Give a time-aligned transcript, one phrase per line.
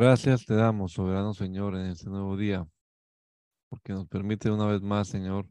[0.00, 2.66] Gracias te damos, soberano Señor, en este nuevo día,
[3.68, 5.46] porque nos permite una vez más, Señor,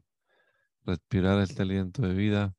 [0.84, 2.52] respirar este aliento de vida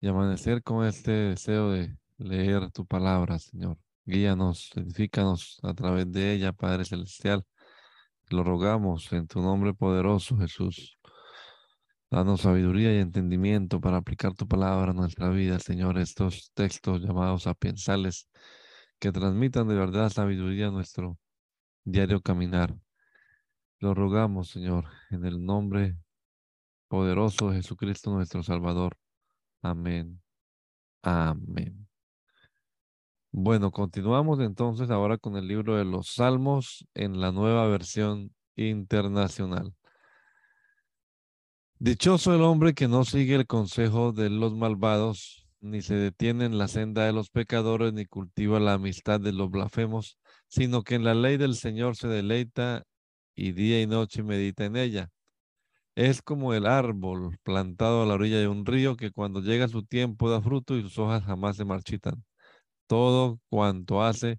[0.00, 3.78] y amanecer con este deseo de leer tu palabra, Señor.
[4.06, 7.44] Guíanos, edifícanos a través de ella, Padre Celestial.
[8.30, 10.98] Lo rogamos en tu nombre poderoso, Jesús.
[12.10, 15.96] Danos sabiduría y entendimiento para aplicar tu palabra a nuestra vida, Señor.
[15.96, 18.28] Estos textos llamados sapiensales
[18.98, 21.18] que transmitan de verdad sabiduría nuestro
[21.84, 22.76] diario caminar.
[23.78, 25.96] Lo rogamos, Señor, en el nombre
[26.88, 28.96] poderoso de Jesucristo nuestro Salvador.
[29.62, 30.22] Amén.
[31.02, 31.86] Amén.
[33.30, 39.74] Bueno, continuamos entonces ahora con el libro de los Salmos en la nueva versión internacional.
[41.78, 46.58] Dichoso el hombre que no sigue el consejo de los malvados, ni se detiene en
[46.58, 51.04] la senda de los pecadores, ni cultiva la amistad de los blasfemos, sino que en
[51.04, 52.84] la ley del Señor se deleita
[53.34, 55.10] y día y noche medita en ella.
[55.94, 59.82] Es como el árbol plantado a la orilla de un río que cuando llega su
[59.82, 62.24] tiempo da fruto y sus hojas jamás se marchitan.
[62.86, 64.38] Todo cuanto hace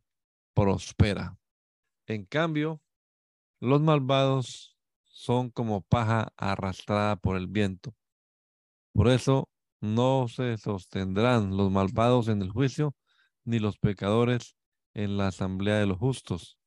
[0.53, 1.37] prospera.
[2.05, 2.81] En cambio,
[3.59, 7.93] los malvados son como paja arrastrada por el viento.
[8.93, 9.49] Por eso
[9.81, 12.95] no se sostendrán los malvados en el juicio,
[13.43, 14.55] ni los pecadores
[14.93, 16.57] en la asamblea de los justos.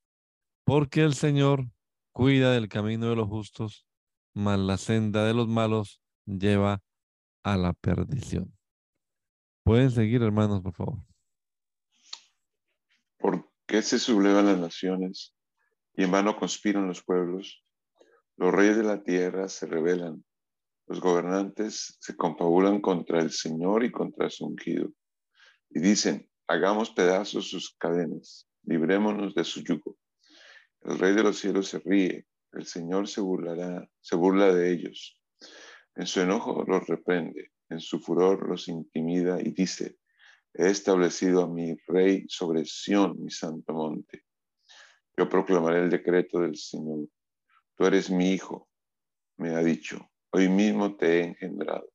[0.65, 1.67] Porque el Señor
[2.13, 3.87] cuida del camino de los justos,
[4.35, 6.83] mas la senda de los malos lleva
[7.43, 8.57] a la perdición.
[9.65, 10.99] Pueden seguir, hermanos, por favor.
[13.19, 15.35] ¿Por qué se sublevan las naciones
[15.95, 17.65] y en vano conspiran los pueblos?
[18.37, 20.25] Los reyes de la tierra se rebelan
[20.91, 24.91] los gobernantes se confabulan contra el Señor y contra su ungido
[25.69, 29.97] y dicen, hagamos pedazos sus cadenas, librémonos de su yugo.
[30.81, 35.23] El rey de los cielos se ríe, el Señor se burlará, se burla de ellos.
[35.95, 39.97] En su enojo los reprende, en su furor los intimida y dice,
[40.55, 44.25] he establecido a mi rey sobre Sión, mi santo monte.
[45.17, 47.07] Yo proclamaré el decreto del Señor.
[47.77, 48.69] Tú eres mi hijo,
[49.37, 51.91] me ha dicho Hoy mismo te he engendrado.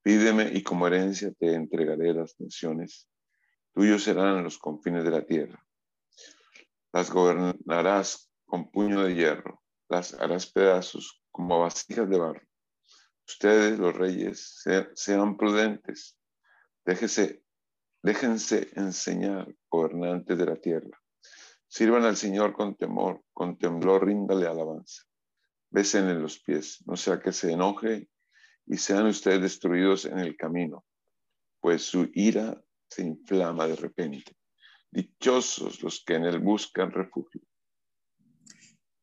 [0.00, 3.08] Pídeme y como herencia te entregaré las naciones.
[3.72, 5.66] Tuyos serán los confines de la tierra.
[6.92, 12.46] Las gobernarás con puño de hierro, las harás pedazos como vasijas de barro.
[13.26, 14.62] Ustedes, los reyes,
[14.94, 16.16] sean prudentes.
[16.84, 17.42] Déjese,
[18.04, 21.02] déjense enseñar, gobernantes de la tierra.
[21.66, 25.02] Sirvan al Señor con temor, con temblor, ríndale alabanza
[25.76, 28.08] en los pies, no sea que se enoje
[28.66, 30.84] y sean ustedes destruidos en el camino,
[31.60, 34.36] pues su ira se inflama de repente.
[34.90, 37.42] Dichosos los que en él buscan refugio.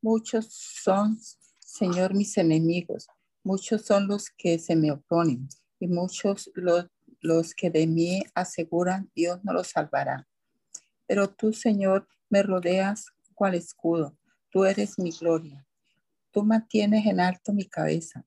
[0.01, 1.19] Muchos son,
[1.59, 3.07] Señor, mis enemigos,
[3.43, 6.87] muchos son los que se me oponen y muchos los,
[7.19, 10.27] los que de mí aseguran Dios no los salvará.
[11.05, 14.17] Pero tú, Señor, me rodeas cual escudo,
[14.49, 15.67] tú eres mi gloria.
[16.31, 18.25] Tú mantienes en alto mi cabeza.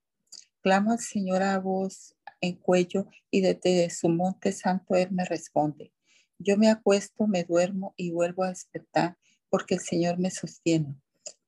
[0.61, 5.93] Clamo al Señor a voz en cuello y desde su monte santo Él me responde.
[6.39, 9.17] Yo me acuesto, me duermo y vuelvo a despertar
[9.49, 10.95] porque el Señor me sostiene.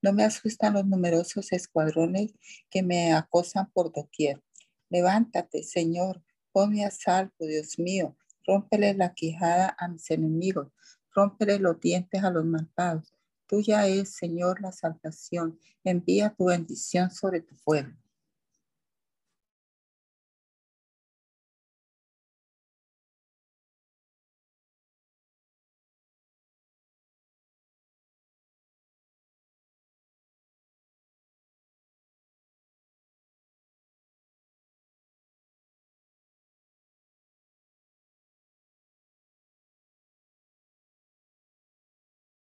[0.00, 2.32] No me asustan los numerosos escuadrones
[2.70, 4.42] que me acosan por doquier.
[4.88, 6.22] Levántate, Señor,
[6.52, 8.16] ponme a salvo, Dios mío.
[8.46, 10.68] Rómpele la quijada a mis enemigos,
[11.12, 13.12] rómpele los dientes a los malvados.
[13.46, 15.58] Tuya es, Señor, la salvación.
[15.84, 17.96] Envía tu bendición sobre tu pueblo.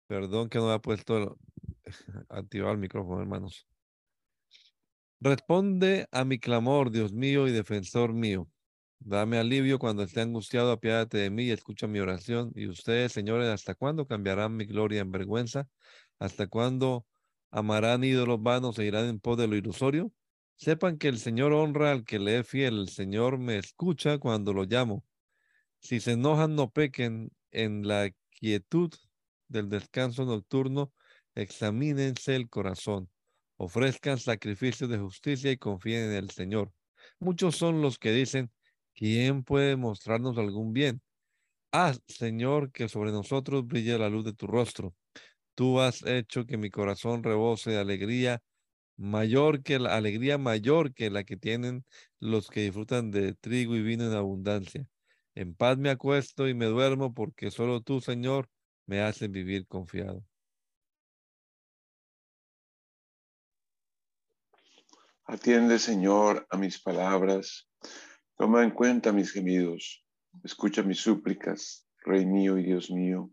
[0.07, 1.39] Perdón que no ha puesto
[2.29, 3.67] activado el micrófono, hermanos.
[5.21, 8.49] Responde a mi clamor, Dios mío y defensor mío.
[8.99, 12.53] Dame alivio cuando esté angustiado, apiádate de mí y escucha mi oración.
[12.55, 15.69] Y ustedes, señores, ¿hasta cuándo cambiarán mi gloria en vergüenza?
[16.19, 17.07] ¿Hasta cuándo
[17.51, 20.13] amarán ídolos vanos e irán en pos de lo ilusorio?
[20.57, 22.81] Sepan que el Señor honra al que le es fiel.
[22.81, 25.05] El Señor me escucha cuando lo llamo.
[25.81, 28.91] Si se enojan, no pequen en la quietud
[29.49, 30.93] del descanso nocturno,
[31.35, 33.11] examínense el corazón,
[33.57, 36.73] ofrezcan sacrificios de justicia y confíen en el Señor.
[37.19, 38.51] Muchos son los que dicen,
[38.95, 41.03] ¿quién puede mostrarnos algún bien?
[41.73, 44.95] Haz, Señor, que sobre nosotros brille la luz de tu rostro.
[45.55, 48.43] Tú has hecho que mi corazón rebose de alegría
[48.97, 51.85] mayor que la alegría mayor que la que tienen
[52.21, 54.87] los que disfrutan de trigo y vino en abundancia.
[55.35, 58.49] En paz me acuesto y me duermo porque solo tú, Señor,
[58.87, 60.25] me haces vivir confiado.
[65.27, 67.69] Atiende, Señor, a mis palabras.
[68.37, 70.05] Toma en cuenta mis gemidos.
[70.43, 73.31] Escucha mis súplicas, Rey mío y Dios mío,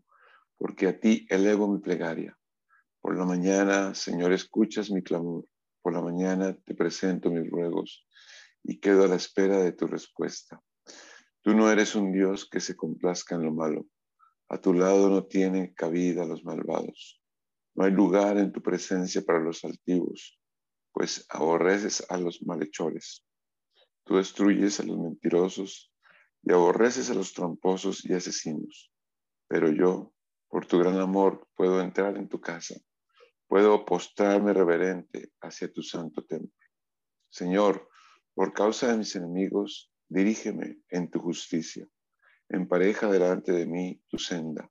[0.56, 2.38] porque a ti elevo mi plegaria.
[3.00, 5.44] Por la mañana, Señor, escuchas mi clamor.
[5.82, 8.06] Por la mañana te presento mis ruegos
[8.62, 10.62] y quedo a la espera de tu respuesta.
[11.42, 13.86] Tú no eres un Dios que se complazca en lo malo.
[14.52, 17.20] A tu lado no tiene cabida los malvados.
[17.74, 20.38] No hay lugar en tu presencia para los altivos,
[20.92, 23.24] pues aborreces a los malhechores.
[24.04, 25.92] Tú destruyes a los mentirosos
[26.42, 28.92] y aborreces a los tramposos y asesinos.
[29.48, 30.12] Pero yo,
[30.48, 32.76] por tu gran amor, puedo entrar en tu casa
[33.52, 36.56] puedo postrarme reverente hacia tu santo templo.
[37.28, 37.86] Señor,
[38.32, 41.86] por causa de mis enemigos, dirígeme en tu justicia.
[42.52, 44.70] Empareja delante de mí tu senda.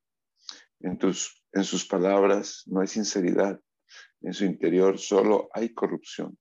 [0.80, 3.60] En, tus, en sus palabras no hay sinceridad.
[4.22, 6.38] En su interior solo hay corrupción.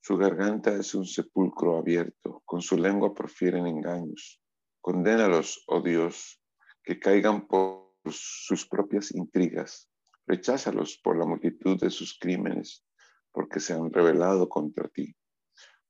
[0.00, 2.42] Su garganta es un sepulcro abierto.
[2.44, 4.42] Con su lengua profieren engaños.
[4.80, 6.42] Condénalos, oh Dios,
[6.82, 9.90] que caigan por sus propias intrigas
[10.30, 12.84] Recházalos por la multitud de sus crímenes,
[13.32, 15.16] porque se han rebelado contra ti.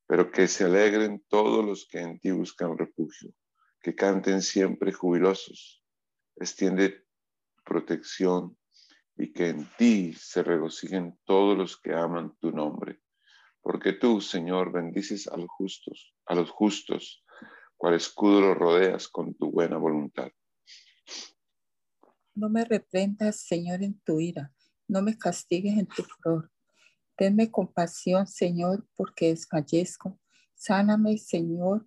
[0.06, 3.34] Pero que se alegren todos los que en ti buscan refugio,
[3.82, 5.82] que canten siempre jubilosos.
[6.36, 7.06] Extiende
[7.64, 8.56] protección
[9.16, 13.00] y que en ti se regocijen todos los que aman tu nombre.
[13.62, 17.24] Porque tú, Señor, bendices a los justos, a los justos,
[17.76, 20.30] cual escudo los rodeas con tu buena voluntad.
[22.34, 24.54] No me reprendas, Señor, en tu ira,
[24.88, 26.50] no me castigues en tu furor.
[27.16, 30.18] Tenme compasión, Señor, porque desfallezco.
[30.54, 31.86] Sáname, Señor,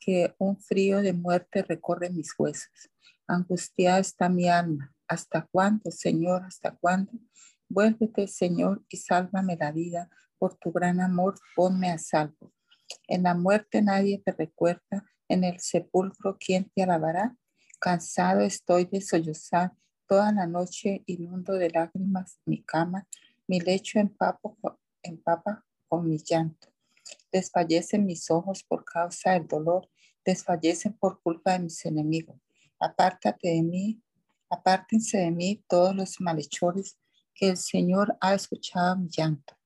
[0.00, 2.90] que un frío de muerte recorre mis huesos.
[3.28, 4.92] Angustiada está mi alma.
[5.06, 6.42] ¿Hasta cuándo, Señor?
[6.44, 7.12] ¿Hasta cuándo?
[7.68, 10.10] Vuélvete, Señor, y sálvame la vida.
[10.38, 12.52] Por tu gran amor, ponme a salvo.
[13.06, 15.04] En la muerte nadie te recuerda.
[15.28, 17.36] En el sepulcro, ¿quién te alabará?
[17.78, 19.72] Cansado estoy de sollozar
[20.08, 23.06] toda la noche, inundo de lágrimas mi cama,
[23.46, 26.68] mi lecho empapa con mi llanto.
[27.32, 29.88] Desfallecen mis ojos por causa del dolor,
[30.24, 32.36] desfallecen por culpa de mis enemigos.
[32.78, 34.02] Apártate de mí,
[34.48, 36.98] apártense de mí todos los malhechores,
[37.34, 39.56] que el Señor ha escuchado mi llanto.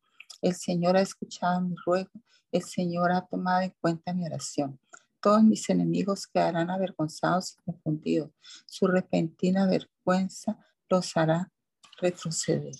[0.42, 2.10] El Señor ha escuchado mi ruego,
[2.52, 4.78] el Señor ha tomado en cuenta mi oración.
[5.20, 8.30] Todos mis enemigos quedarán avergonzados y confundidos.
[8.66, 10.58] Su repentina vergüenza
[10.88, 11.50] los hará
[11.98, 12.74] retroceder.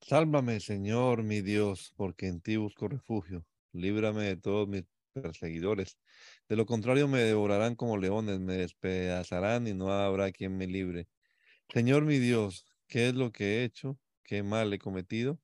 [0.00, 3.46] Sálvame, Señor, mi Dios, porque en ti busco refugio.
[3.76, 5.98] Líbrame de todos mis perseguidores.
[6.48, 11.08] De lo contrario, me devorarán como leones, me despedazarán y no habrá quien me libre.
[11.72, 13.98] Señor, mi Dios, ¿qué es lo que he hecho?
[14.24, 15.40] ¿Qué mal he cometido?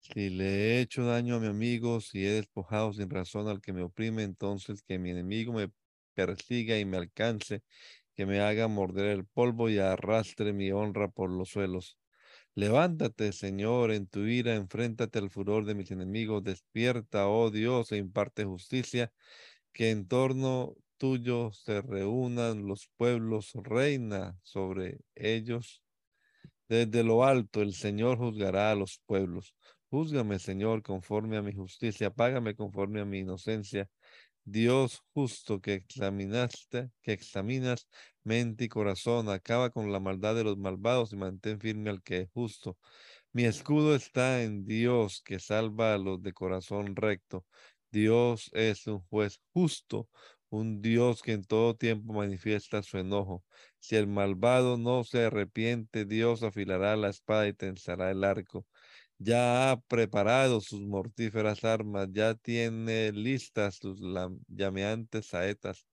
[0.00, 3.72] Si le he hecho daño a mi amigo, si he despojado sin razón al que
[3.72, 5.70] me oprime, entonces que mi enemigo me
[6.14, 7.62] persiga y me alcance,
[8.14, 11.98] que me haga morder el polvo y arrastre mi honra por los suelos.
[12.56, 17.96] Levántate, Señor, en tu ira, enfréntate al furor de mis enemigos, despierta, oh Dios, e
[17.96, 19.12] imparte justicia,
[19.72, 25.82] que en torno tuyo se reúnan los pueblos, reina sobre ellos.
[26.68, 29.54] Desde lo alto el Señor juzgará a los pueblos.
[29.90, 33.88] Júzgame, Señor, conforme a mi justicia, págame conforme a mi inocencia.
[34.44, 37.88] Dios justo que examinaste, que examinas
[38.24, 42.22] mente y corazón, acaba con la maldad de los malvados y mantén firme al que
[42.22, 42.78] es justo.
[43.32, 47.46] Mi escudo está en Dios que salva a los de corazón recto.
[47.90, 50.08] Dios es un juez justo,
[50.50, 53.44] un Dios que en todo tiempo manifiesta su enojo.
[53.78, 58.66] Si el malvado no se arrepiente, Dios afilará la espada y tensará el arco
[59.18, 64.00] ya ha preparado sus mortíferas armas, ya tiene listas sus
[64.48, 65.86] llameantes saetas.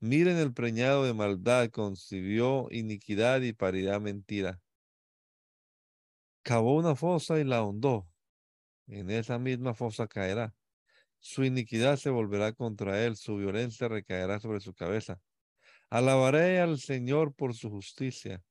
[0.00, 4.60] Miren el preñado de maldad, concibió iniquidad y parirá mentira.
[6.42, 8.08] Cavó una fosa y la ahondó.
[8.86, 10.54] En esa misma fosa caerá.
[11.20, 15.20] Su iniquidad se volverá contra él, su violencia recaerá sobre su cabeza.
[15.88, 18.42] Alabaré al Señor por su justicia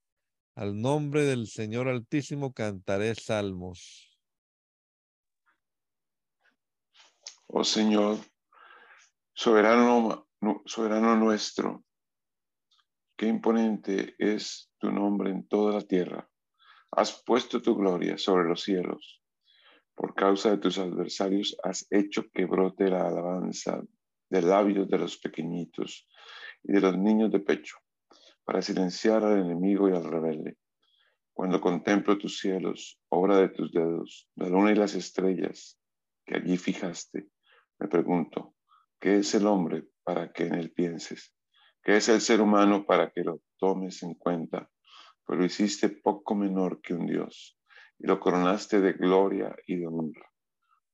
[0.55, 4.09] al nombre del Señor Altísimo cantaré salmos.
[7.47, 8.17] Oh Señor,
[9.33, 10.27] soberano,
[10.65, 11.83] soberano nuestro,
[13.17, 16.29] qué imponente es tu nombre en toda la tierra.
[16.91, 19.21] Has puesto tu gloria sobre los cielos.
[19.95, 23.81] Por causa de tus adversarios has hecho que brote la alabanza
[24.29, 26.07] de labios de los pequeñitos
[26.63, 27.77] y de los niños de pecho,
[28.43, 30.57] para silenciar al enemigo y al rebelde.
[31.33, 35.79] Cuando contemplo tus cielos, obra de tus dedos, la luna y las estrellas
[36.25, 37.29] que allí fijaste,
[37.79, 38.55] me pregunto,
[38.99, 41.33] ¿qué es el hombre para que en él pienses?
[41.83, 44.69] ¿Qué es el ser humano para que lo tomes en cuenta?
[45.31, 47.57] pues lo hiciste poco menor que un Dios
[47.97, 50.29] y lo coronaste de gloria y de honra.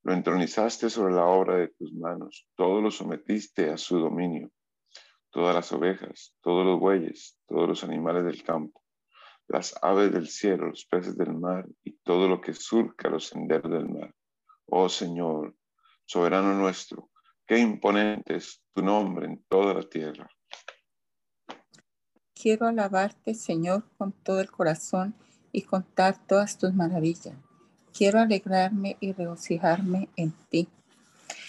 [0.03, 4.51] Lo entronizaste sobre la obra de tus manos, todo lo sometiste a su dominio,
[5.37, 8.81] todas las ovejas, todos los bueyes, todos los animales del campo,
[9.47, 13.71] las aves del cielo, los peces del mar y todo lo que surca los senderos
[13.71, 14.11] del mar.
[14.65, 15.55] Oh Señor,
[16.07, 17.11] soberano nuestro,
[17.45, 20.27] qué imponente es tu nombre en toda la tierra.
[22.33, 25.13] Quiero alabarte, Señor, con todo el corazón
[25.51, 27.35] y contar todas tus maravillas.
[27.93, 30.67] Quiero alegrarme y regocijarme en ti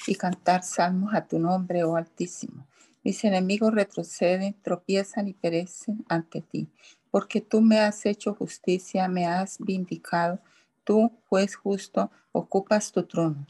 [0.07, 2.68] y cantar salmos a tu nombre, oh Altísimo.
[3.05, 6.69] Mis enemigos retroceden, tropiezan y perecen ante ti,
[7.11, 10.41] porque tú me has hecho justicia, me has vindicado.
[10.85, 13.47] Tú, juez justo, ocupas tu trono.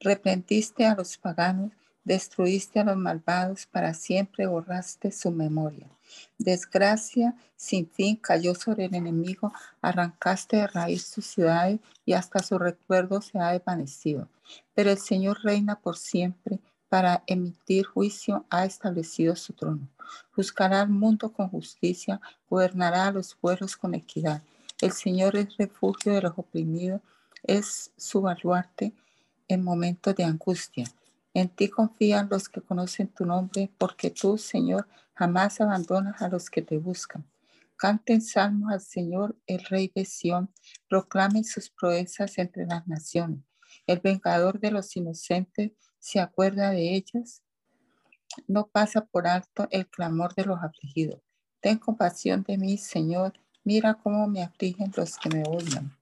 [0.00, 1.72] Reprendiste a los paganos,
[2.04, 5.86] destruiste a los malvados, para siempre borraste su memoria.
[6.38, 9.52] Desgracia sin fin cayó sobre el enemigo,
[9.82, 14.28] arrancaste de raíz sus ciudades y hasta su recuerdo se ha desvanecido.
[14.74, 19.88] Pero el Señor reina por siempre, para emitir juicio ha establecido su trono.
[20.34, 24.42] Juzgará al mundo con justicia, gobernará a los pueblos con equidad.
[24.80, 27.00] El Señor es refugio de los oprimidos,
[27.42, 28.94] es su baluarte
[29.48, 30.86] en momentos de angustia.
[31.34, 36.48] En ti confían los que conocen tu nombre, porque tú, Señor, jamás abandonas a los
[36.48, 37.24] que te buscan.
[37.76, 40.50] Canten salmos al Señor, el Rey de Sión,
[40.88, 43.40] proclamen sus proezas entre las naciones.
[43.86, 47.42] El vengador de los inocentes se acuerda de ellas.
[48.46, 51.20] No pasa por alto el clamor de los afligidos.
[51.60, 53.32] Ten compasión de mí, Señor.
[53.64, 55.96] Mira cómo me afligen los que me odian.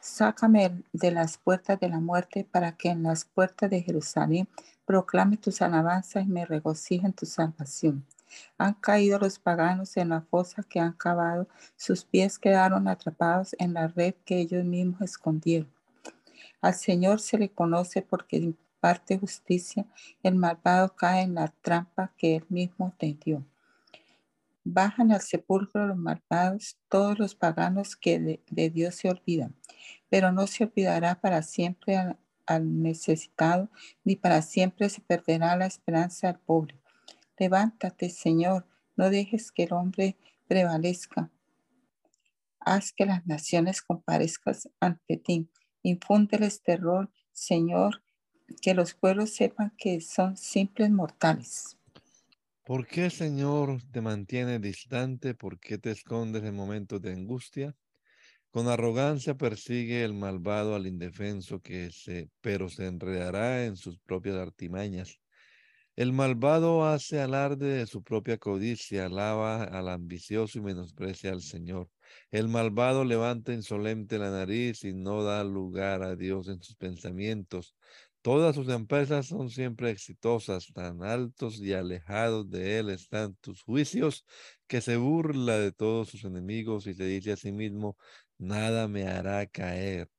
[0.00, 4.48] Sácame de las puertas de la muerte para que en las puertas de Jerusalén
[4.84, 8.06] proclame tus alabanzas y me regocije en tu salvación.
[8.58, 13.74] Han caído los paganos en la fosa que han cavado, sus pies quedaron atrapados en
[13.74, 15.70] la red que ellos mismos escondieron.
[16.60, 18.54] Al Señor se le conoce porque
[18.86, 19.84] imparte justicia,
[20.22, 23.44] el malvado cae en la trampa que él mismo tendió.
[24.62, 29.56] Bajan al sepulcro los malvados, todos los paganos que de, Dios se olvidan,
[30.08, 31.96] pero no se olvidará para siempre
[32.46, 33.68] al necesitado,
[34.04, 36.76] ni para siempre se perderá la esperanza al pobre.
[37.38, 38.66] Levántate, Señor,
[38.96, 40.16] no dejes que el hombre
[40.46, 41.28] prevalezca.
[42.60, 45.48] Haz que las naciones comparezcan ante ti.
[45.82, 48.02] Infúndeles terror, Señor,
[48.60, 51.76] que los pueblos sepan que son simples mortales.
[52.64, 55.34] ¿Por qué, Señor, te mantiene distante?
[55.34, 57.76] ¿Por qué te escondes en momentos de angustia?
[58.50, 64.36] Con arrogancia persigue el malvado al indefenso que se, pero se enredará en sus propias
[64.36, 65.20] artimañas.
[65.96, 71.88] El malvado hace alarde de su propia codicia, alaba al ambicioso y menosprecia al Señor.
[72.30, 77.74] El malvado levanta insolente la nariz y no da lugar a Dios en sus pensamientos.
[78.26, 84.24] Todas sus empresas son siempre exitosas, tan altos y alejados de él están tus juicios,
[84.66, 87.96] que se burla de todos sus enemigos y se dice a sí mismo,
[88.36, 90.10] nada me hará caer,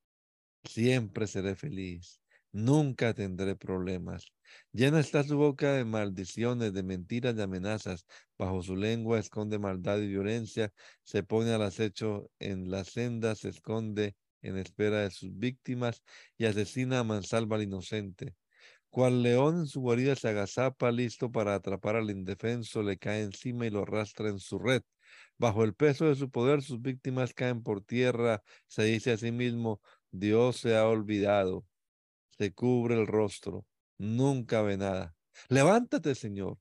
[0.63, 2.21] siempre seré feliz,
[2.53, 4.31] nunca tendré problemas.
[4.71, 8.05] Llena está su boca de maldiciones, de mentiras, de amenazas.
[8.37, 10.71] Bajo su lengua esconde maldad y violencia.
[11.03, 14.15] Se pone al acecho en la senda, se esconde
[14.49, 16.03] en espera de sus víctimas
[16.37, 18.35] y asesina a mansalva al inocente.
[18.89, 23.65] Cual león en su guarida se agazapa, listo para atrapar al indefenso, le cae encima
[23.65, 24.81] y lo arrastra en su red.
[25.37, 28.41] Bajo el peso de su poder, sus víctimas caen por tierra.
[28.67, 31.65] Se dice a sí mismo, Dios se ha olvidado.
[32.37, 33.65] Se cubre el rostro
[33.97, 35.15] nunca ve nada.
[35.49, 36.57] Levántate, Señor.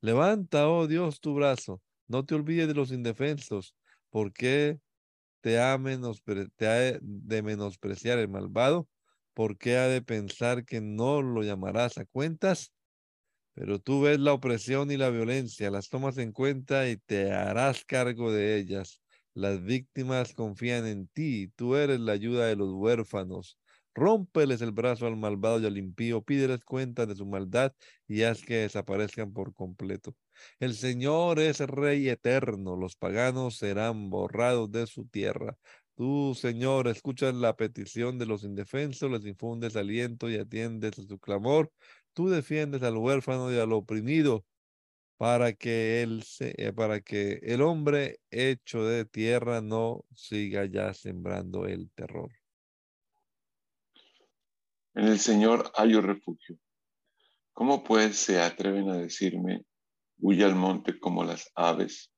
[0.00, 1.80] Levanta, oh Dios, tu brazo.
[2.08, 3.74] No te olvides de los indefensos,
[4.10, 4.78] porque
[5.42, 8.88] te ha, ha de menospreciar el malvado,
[9.34, 12.72] porque ha de pensar que no lo llamarás a cuentas.
[13.54, 17.84] Pero tú ves la opresión y la violencia, las tomas en cuenta y te harás
[17.84, 19.00] cargo de ellas.
[19.34, 23.58] Las víctimas confían en ti, tú eres la ayuda de los huérfanos.
[23.94, 27.74] Rómpeles el brazo al malvado y al impío, pídeles cuenta de su maldad
[28.08, 30.14] y haz que desaparezcan por completo.
[30.58, 35.56] El Señor es Rey eterno, los paganos serán borrados de su tierra.
[35.94, 41.18] Tú, Señor, escuchas la petición de los indefensos, les infundes aliento y atiendes a su
[41.18, 41.70] clamor.
[42.14, 44.44] Tú defiendes al huérfano y al oprimido
[45.16, 50.92] para que, él se, eh, para que el hombre hecho de tierra no siga ya
[50.94, 52.32] sembrando el terror.
[54.94, 56.58] En el Señor hay refugio.
[57.52, 59.64] ¿Cómo pues se atreven a decirme,
[60.22, 62.12] huye al monte como las aves?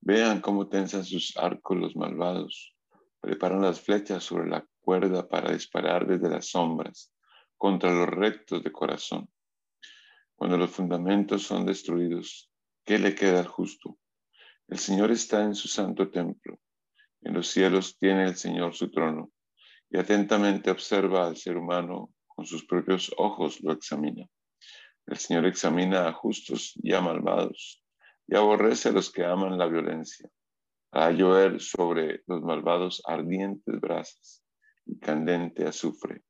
[0.00, 2.76] Vean cómo tensan sus arcos los malvados,
[3.20, 7.12] preparan las flechas sobre la cuerda para disparar desde las sombras
[7.56, 9.28] contra los rectos de corazón.
[10.36, 12.50] Cuando los fundamentos son destruidos,
[12.84, 13.98] ¿qué le queda al justo?
[14.68, 16.58] El Señor está en su santo templo.
[17.22, 19.30] En los cielos tiene el Señor su trono
[19.88, 24.26] y atentamente observa al ser humano con sus propios ojos lo examina.
[25.06, 27.82] El Señor examina a justos y a malvados
[28.26, 30.30] y aborrece a los que aman la violencia.
[30.92, 34.44] a llover sobre los malvados ardientes brasas
[34.84, 36.22] y candente azufre.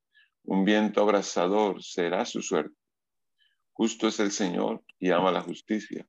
[0.45, 2.76] Un viento abrasador será su suerte.
[3.73, 6.07] Justo es el Señor y ama la justicia.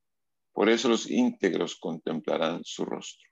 [0.52, 3.28] Por eso los íntegros contemplarán su rostro.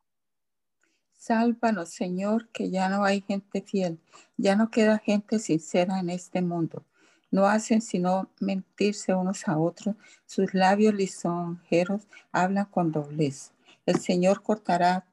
[1.12, 4.00] Sálvanos, Señor, que ya no hay gente fiel,
[4.36, 6.84] ya no queda gente sincera en este mundo.
[7.32, 13.52] No hacen sino mentirse unos a otros, sus labios lisonjeros hablan con doblez.
[13.86, 15.04] El Señor cortará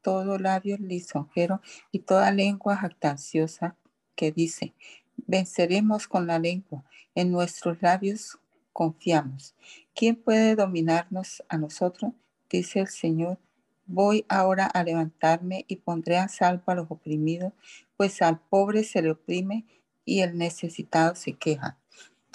[0.00, 3.76] todo labio lisonjero y toda lengua jactanciosa
[4.14, 4.74] que dice,
[5.16, 6.84] venceremos con la lengua,
[7.16, 8.38] en nuestros labios
[8.72, 9.56] confiamos.
[9.92, 12.12] ¿Quién puede dominarnos a nosotros?
[12.48, 13.38] Dice el Señor
[13.86, 17.52] Voy ahora a levantarme y pondré a salvo a los oprimidos,
[17.98, 19.66] pues al pobre se le oprime
[20.04, 21.78] y el necesitado se queja.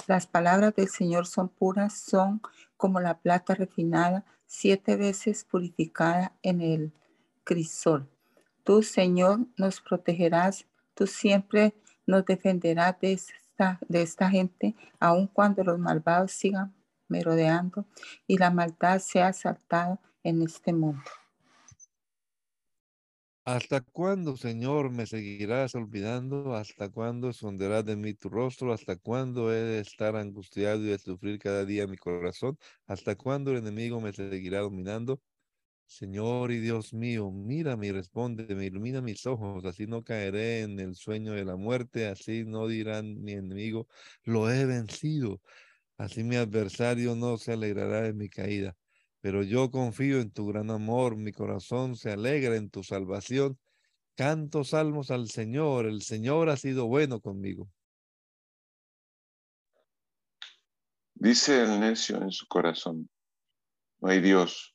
[0.08, 2.42] Las palabras del Señor son puras, son
[2.78, 6.94] como la plata refinada, siete veces purificada en el
[7.44, 8.10] crisol.
[8.64, 10.66] Tú, Señor, nos protegerás,
[10.96, 11.76] tú siempre
[12.08, 16.74] nos defenderás de esta, de esta gente, aun cuando los malvados sigan
[17.08, 17.86] merodeando
[18.28, 21.04] y la maldad sea asaltada en este mundo.
[23.56, 26.54] ¿Hasta cuándo, Señor, me seguirás olvidando?
[26.56, 28.72] ¿Hasta cuándo esconderás de mí tu rostro?
[28.72, 32.60] ¿Hasta cuándo he de estar angustiado y de sufrir cada día mi corazón?
[32.86, 35.20] ¿Hasta cuándo el enemigo me seguirá dominando?
[35.88, 40.96] Señor y Dios mío, mírame y me ilumina mis ojos, así no caeré en el
[40.96, 43.88] sueño de la muerte, así no dirán mi enemigo,
[44.26, 45.42] lo he vencido,
[45.98, 48.78] así mi adversario no se alegrará de mi caída
[49.22, 53.60] pero yo confío en tu gran amor, mi corazón se alegra en tu salvación.
[54.16, 57.70] Canto salmos al Señor, el Señor ha sido bueno conmigo.
[61.16, 63.10] Dice el necio en su corazón,
[64.00, 64.74] no hay Dios,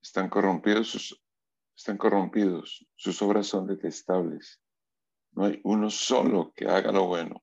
[0.00, 1.20] están corrompidos sus,
[1.76, 4.60] están corrompidos, sus obras son detestables.
[5.32, 7.42] No hay uno solo que haga lo bueno.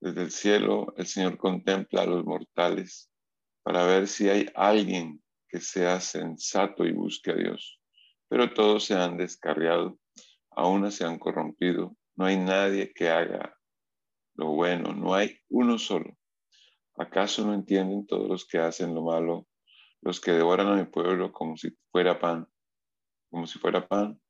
[0.00, 3.10] Desde el cielo el Señor contempla a los mortales
[3.62, 7.80] para ver si hay alguien que sea sensato y busque a Dios.
[8.28, 9.98] Pero todos se han descarriado,
[10.50, 11.96] aún se han corrompido.
[12.16, 13.56] No hay nadie que haga
[14.36, 16.16] lo bueno, no hay uno solo.
[16.96, 19.46] ¿Acaso no entienden todos los que hacen lo malo,
[20.02, 22.46] los que devoran a mi pueblo como si fuera pan,
[23.30, 24.20] como si fuera pan?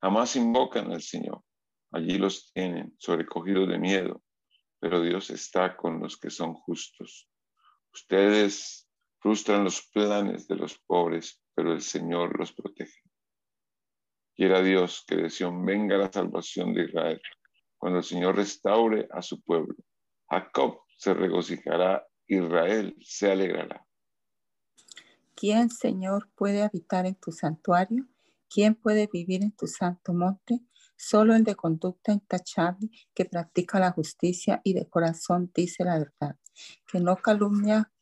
[0.00, 1.42] Jamás invocan al Señor.
[1.92, 4.22] Allí los tienen, sobrecogidos de miedo,
[4.80, 7.28] pero Dios está con los que son justos.
[7.92, 8.88] Ustedes
[9.22, 13.02] Frustran los planes de los pobres, pero el Señor los protege.
[14.34, 17.22] Quiera Dios que de Sion venga la salvación de Israel,
[17.78, 19.76] cuando el Señor restaure a su pueblo.
[20.28, 23.86] Jacob se regocijará, Israel se alegrará.
[25.36, 28.08] ¿Quién, Señor, puede habitar en tu santuario?
[28.48, 30.60] ¿Quién puede vivir en tu santo monte?
[30.96, 36.36] Solo el de conducta intachable que practica la justicia y de corazón dice la verdad,
[36.90, 37.92] que no calumnia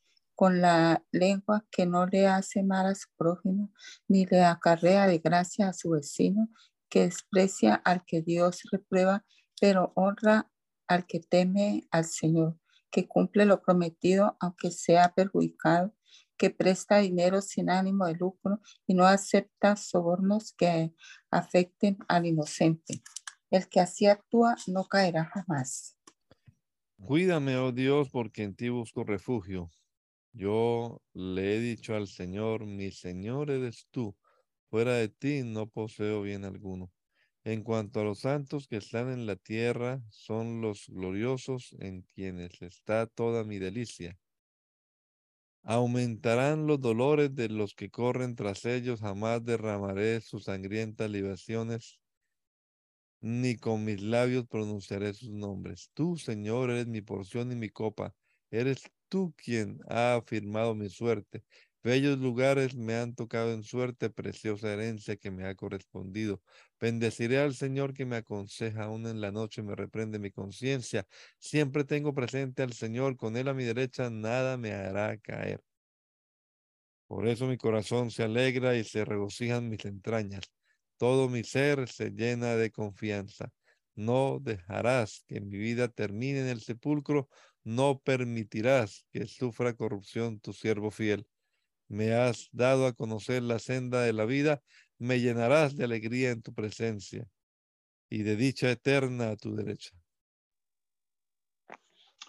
[0.41, 3.71] con la lengua que no le hace mal a su prójimo,
[4.07, 6.49] ni le acarrea de gracia a su vecino,
[6.89, 9.23] que desprecia al que Dios reprueba,
[9.59, 10.49] pero honra
[10.87, 12.57] al que teme al Señor,
[12.89, 15.93] que cumple lo prometido aunque sea perjudicado,
[16.37, 20.91] que presta dinero sin ánimo de lucro y no acepta sobornos que
[21.29, 23.03] afecten al inocente.
[23.51, 25.99] El que así actúa no caerá jamás.
[26.97, 29.69] Cuídame, oh Dios, porque en ti busco refugio.
[30.33, 34.15] Yo le he dicho al Señor, mi Señor eres tú,
[34.69, 36.91] fuera de ti no poseo bien alguno.
[37.43, 42.61] En cuanto a los santos que están en la tierra, son los gloriosos en quienes
[42.61, 44.17] está toda mi delicia.
[45.63, 51.99] Aumentarán los dolores de los que corren tras ellos, jamás derramaré sus sangrientas libaciones.
[53.21, 55.91] ni con mis labios pronunciaré sus nombres.
[55.93, 58.13] Tú, Señor, eres mi porción y mi copa.
[58.49, 61.43] Eres tú quien ha afirmado mi suerte.
[61.83, 66.41] Bellos lugares me han tocado en suerte, preciosa herencia que me ha correspondido.
[66.79, 71.05] Bendeciré al Señor que me aconseja, aún en la noche me reprende mi conciencia.
[71.39, 75.61] Siempre tengo presente al Señor, con Él a mi derecha nada me hará caer.
[77.07, 80.49] Por eso mi corazón se alegra y se regocijan mis entrañas.
[80.95, 83.51] Todo mi ser se llena de confianza.
[83.95, 87.27] No dejarás que mi vida termine en el sepulcro,
[87.63, 91.27] no permitirás que sufra corrupción tu siervo fiel
[91.91, 94.63] me has dado a conocer la senda de la vida,
[94.97, 97.27] me llenarás de alegría en tu presencia
[98.09, 99.91] y de dicha eterna a tu derecha.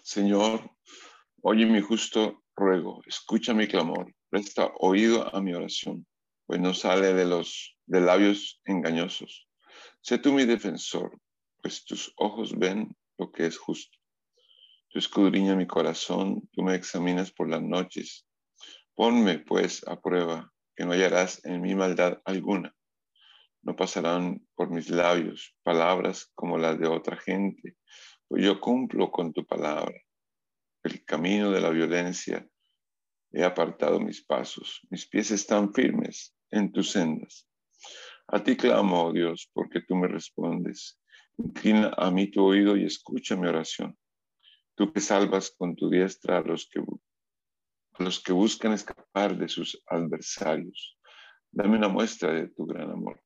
[0.03, 0.69] Señor,
[1.41, 6.05] oye mi justo ruego, escucha mi clamor, presta oído a mi oración,
[6.45, 9.47] pues no sale de los de labios engañosos.
[10.01, 11.17] Sé tú mi defensor,
[11.61, 13.97] pues tus ojos ven lo que es justo.
[14.93, 18.27] Tú escudriña mi corazón, tú me examinas por las noches
[18.95, 22.75] Ponme, pues, a prueba, que no hallarás en mi maldad alguna.
[23.63, 27.75] No pasarán por mis labios palabras como las de otra gente,
[28.27, 29.99] pues yo cumplo con tu palabra.
[30.83, 32.47] El camino de la violencia
[33.31, 37.47] he apartado mis pasos, mis pies están firmes en tus sendas.
[38.27, 40.99] A ti clamo, oh Dios, porque tú me respondes.
[41.39, 43.97] Inclina a mí tu oído y escucha mi oración.
[44.75, 49.47] Tú que salvas con tu diestra a los que a los que buscan escapar de
[49.47, 50.97] sus adversarios.
[51.51, 53.21] Dame una muestra de tu gran amor.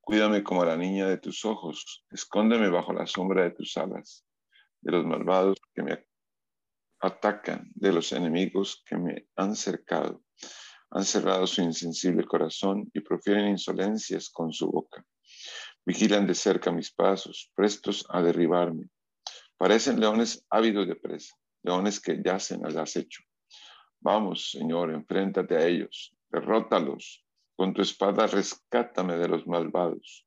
[0.00, 2.04] Cuídame como la niña de tus ojos.
[2.10, 4.26] Escóndeme bajo la sombra de tus alas,
[4.82, 6.06] de los malvados que me
[7.00, 10.22] atacan, de los enemigos que me han cercado.
[10.90, 15.02] Han cerrado su insensible corazón y profieren insolencias con su boca.
[15.86, 18.90] Vigilan de cerca mis pasos, prestos a derribarme.
[19.56, 23.22] Parecen leones ávidos de presa, leones que yacen al acecho.
[24.00, 27.24] Vamos, Señor, enfréntate a ellos, derrótalos.
[27.56, 30.26] Con tu espada rescátame de los malvados.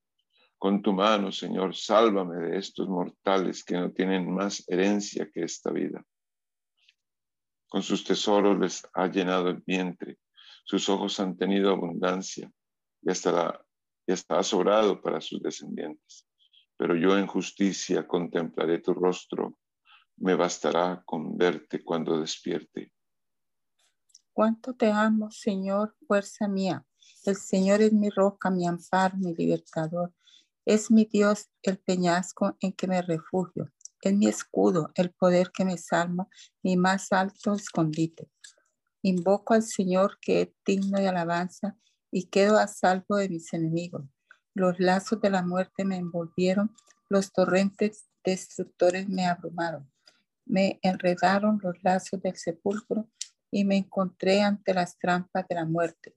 [0.57, 5.71] Con tu mano, Señor, sálvame de estos mortales que no tienen más herencia que esta
[5.71, 6.03] vida.
[7.67, 10.17] Con sus tesoros les ha llenado el vientre,
[10.63, 12.49] sus ojos han tenido abundancia
[13.01, 13.63] y hasta,
[14.07, 16.27] y hasta ha sobrado para sus descendientes.
[16.77, 19.57] Pero yo en justicia contemplaré tu rostro,
[20.17, 22.91] me bastará con verte cuando despierte.
[24.33, 26.85] Cuánto te amo, Señor, fuerza mía.
[27.25, 30.13] El Señor es mi roca, mi amparo, mi libertador.
[30.65, 33.71] Es mi Dios, el peñasco en que me refugio.
[34.01, 36.27] Es mi escudo, el poder que me salva,
[36.61, 38.29] mi más alto escondite.
[39.01, 41.75] Invoco al Señor que es digno de alabanza
[42.11, 44.03] y quedo a salvo de mis enemigos.
[44.57, 46.75] Los lazos de la muerte me envolvieron,
[47.09, 49.87] los torrentes destructores me abrumaron.
[50.47, 53.07] Me enredaron los lazos del sepulcro
[53.51, 56.15] y me encontré ante las trampas de la muerte.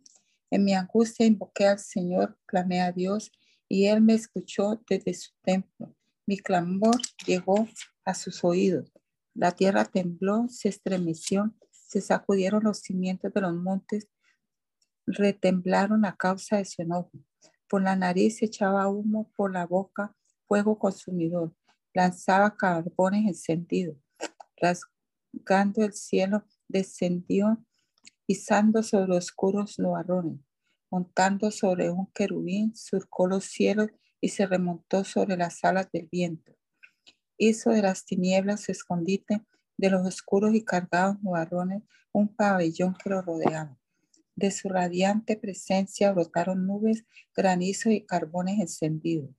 [0.51, 3.31] En mi angustia invoqué al Señor, clamé a Dios
[3.69, 5.95] y Él me escuchó desde su templo.
[6.25, 7.69] Mi clamor llegó
[8.07, 8.91] a sus oídos.
[9.35, 14.09] La tierra tembló, se estremeció, se sacudieron los cimientos de los montes,
[15.05, 17.11] retemblaron a causa de su enojo.
[17.71, 20.17] Por la nariz echaba humo, por la boca
[20.49, 21.55] fuego consumidor,
[21.95, 23.97] lanzaba carbones encendidos,
[24.57, 27.65] rasgando el cielo descendió
[28.27, 30.41] pisando sobre oscuros nubarrones,
[30.91, 36.57] montando sobre un querubín, surcó los cielos y se remontó sobre las alas del viento.
[37.39, 39.45] Hizo de las tinieblas escondite,
[39.77, 43.80] de los oscuros y cargados nubarrones un pabellón que lo rodeaba.
[44.37, 49.31] De su radiante presencia brotaron nubes, granizo y carbones encendidos.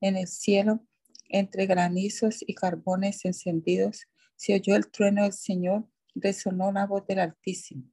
[0.00, 0.86] En el cielo,
[1.28, 7.20] entre granizos y carbones encendidos, se oyó el trueno del Señor resonó la voz del
[7.20, 7.90] Altísimo.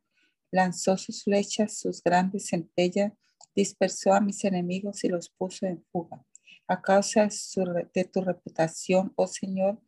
[0.52, 3.14] Lanzó sus flechas, sus grandes centellas,
[3.56, 6.26] dispersó a mis enemigos y los puso en fuga.
[6.68, 7.28] A causa
[7.94, 9.82] de, tu reputación, oh Señor,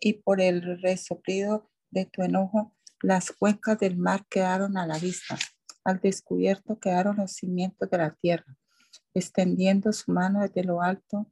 [0.00, 5.38] y por el resoplido de tu enojo, las cuencas del mar quedaron a la vista.
[5.88, 8.58] Al descubierto quedaron los cimientos de la tierra.
[9.14, 11.26] Extendiendo su mano desde lo alto,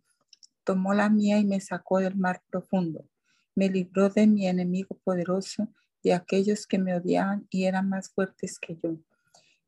[0.64, 3.06] tomó la mía y me sacó del mar profundo.
[3.54, 5.68] Me libró de mi enemigo poderoso
[6.02, 8.96] de aquellos que me odiaban y eran más fuertes que yo.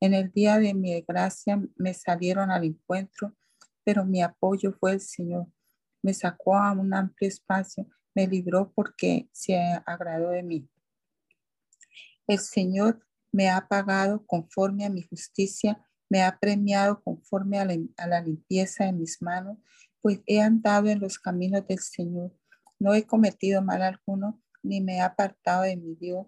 [0.01, 3.37] En el día de mi gracia me salieron al encuentro,
[3.85, 5.49] pero mi apoyo fue el Señor.
[6.01, 10.67] Me sacó a un amplio espacio, me libró porque se agradó de mí.
[12.27, 13.07] El Señor
[13.39, 18.93] me ha pagado conforme a mi justicia, me ha premiado conforme a la, limpieza de
[18.93, 19.59] mis manos,
[20.03, 22.37] pues he andado en los caminos del Señor.
[22.81, 26.27] No he cometido mal alguno, ni me he apartado de mi Dios.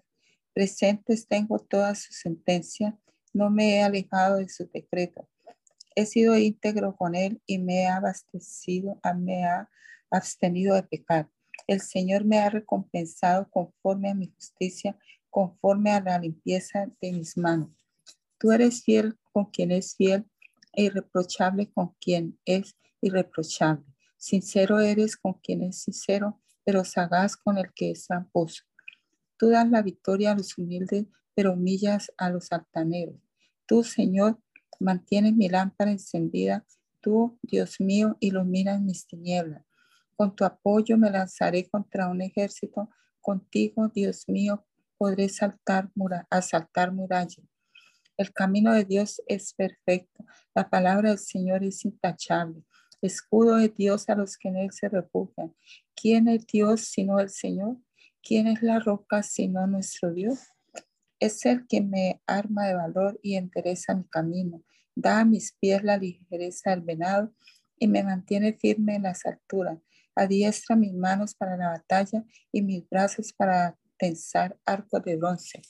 [0.54, 2.96] Presentes tengo toda su sentencia,
[3.34, 5.28] no me he alejado de su decreto.
[5.96, 9.68] He sido íntegro con él y me he abastecido, me ha
[10.12, 11.28] abstenido de pecar.
[11.66, 14.96] El Señor me ha recompensado conforme a mi justicia,
[15.30, 17.70] conforme a la limpieza de mis manos.
[18.38, 20.26] Tú eres fiel con quien es fiel
[20.72, 23.84] e irreprochable con quien es irreprochable.
[24.16, 28.64] Sincero eres con quien es sincero, pero sagaz con el que es tramposo.
[29.36, 33.16] Tú das la victoria a los humildes, pero humillas a los altaneros.
[33.66, 34.38] Tú, Señor,
[34.78, 36.66] mantienes mi lámpara encendida.
[37.00, 39.64] Tú, Dios mío, iluminas mis tinieblas.
[40.16, 42.90] Con tu apoyo me lanzaré contra un ejército.
[43.22, 44.66] Contigo, Dios mío,
[45.00, 45.90] podré saltar
[46.28, 47.46] asaltar murallas.
[48.18, 50.26] El camino de Dios es perfecto.
[50.54, 52.62] La palabra del Señor es intachable.
[53.00, 55.54] Escudo de Dios a los que en él se refugian.
[55.96, 57.78] ¿Quién es Dios sino el Señor?
[58.22, 60.38] ¿Quién es la roca sino nuestro Dios?
[61.18, 64.62] Es el que me arma de valor y endereza mi camino.
[64.94, 67.32] Da a mis pies la ligereza del venado
[67.78, 69.78] y me mantiene firme en las alturas.
[70.14, 75.60] Adiestra mis manos para la batalla y mis brazos para tensar arcos de bronce.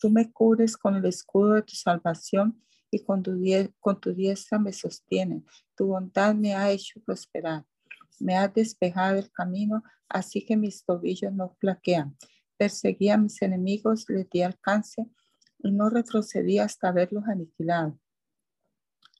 [0.00, 3.32] Tú me cubres con el escudo de tu salvación y con tu,
[3.78, 5.44] con tu diestra me sostiene.
[5.76, 7.64] Tu bondad me ha hecho prosperar.
[8.18, 12.16] Me has despejado el camino, así que mis tobillos no flaquean.
[12.56, 15.06] Perseguí a mis enemigos, les di alcance
[15.58, 17.94] y no retrocedí hasta verlos aniquilados.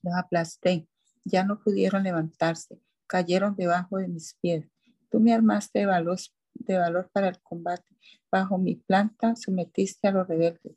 [0.03, 0.87] Los aplasté,
[1.23, 4.67] ya no pudieron levantarse, cayeron debajo de mis pies.
[5.09, 6.19] Tú me armaste de valor,
[6.55, 7.95] de valor para el combate.
[8.31, 10.75] Bajo mi planta sometiste a los rebeldes.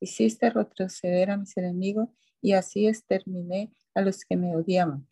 [0.00, 2.08] Hiciste retroceder a mis enemigos
[2.40, 5.06] y así exterminé a los que me odiaban.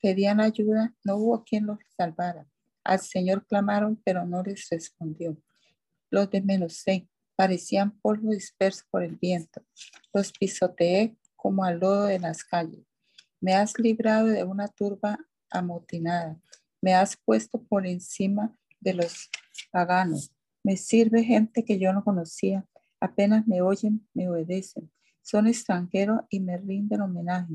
[0.00, 2.46] Pedían ayuda, no hubo quien los salvara.
[2.84, 5.36] Al Señor clamaron, pero no les respondió.
[6.10, 9.62] Los desmenuzé, parecían polvo disperso por el viento.
[10.12, 12.86] Los pisoteé como al lodo de las calles.
[13.40, 15.18] Me has librado de una turba
[15.50, 16.40] amotinada.
[16.80, 19.30] Me has puesto por encima de los
[19.70, 20.32] paganos.
[20.62, 22.66] Me sirve gente que yo no conocía.
[23.00, 24.90] Apenas me oyen, me obedecen.
[25.22, 27.54] Son extranjeros y me rinden homenaje.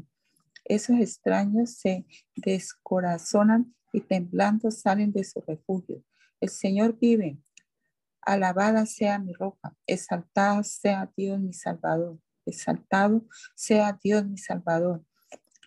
[0.65, 2.05] Esos extraños se
[2.35, 6.03] descorazonan y temblando salen de su refugio.
[6.39, 7.37] El Señor vive.
[8.21, 9.75] Alabada sea mi roca.
[9.85, 12.19] Exaltada sea Dios mi Salvador.
[12.45, 15.03] Exaltado sea Dios mi Salvador.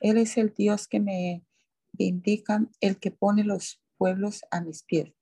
[0.00, 1.44] Él es el Dios que me
[1.98, 5.12] indica, el que pone los pueblos a mis pies.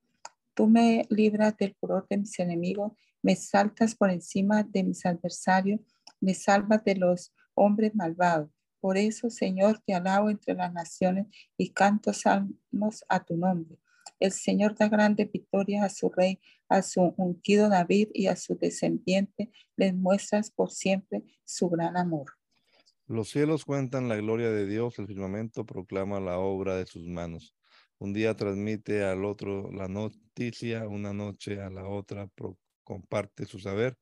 [0.55, 5.81] Tú me libras del furor de mis enemigos, me saltas por encima de mis adversarios,
[6.21, 8.51] me salvas de los hombres malvados.
[8.81, 13.79] Por eso, Señor, te alabo entre las naciones y canto salmos a tu nombre.
[14.21, 16.39] El Señor da grandes victorias a su rey,
[16.69, 19.51] a su ungido David y a su descendiente.
[19.77, 22.27] Les muestras por siempre su gran amor.
[23.07, 27.55] Los cielos cuentan la gloria de Dios, el firmamento proclama la obra de sus manos.
[28.05, 32.29] Un día transmite al otro la noticia, una noche a la otra
[32.83, 33.97] comparte su saber.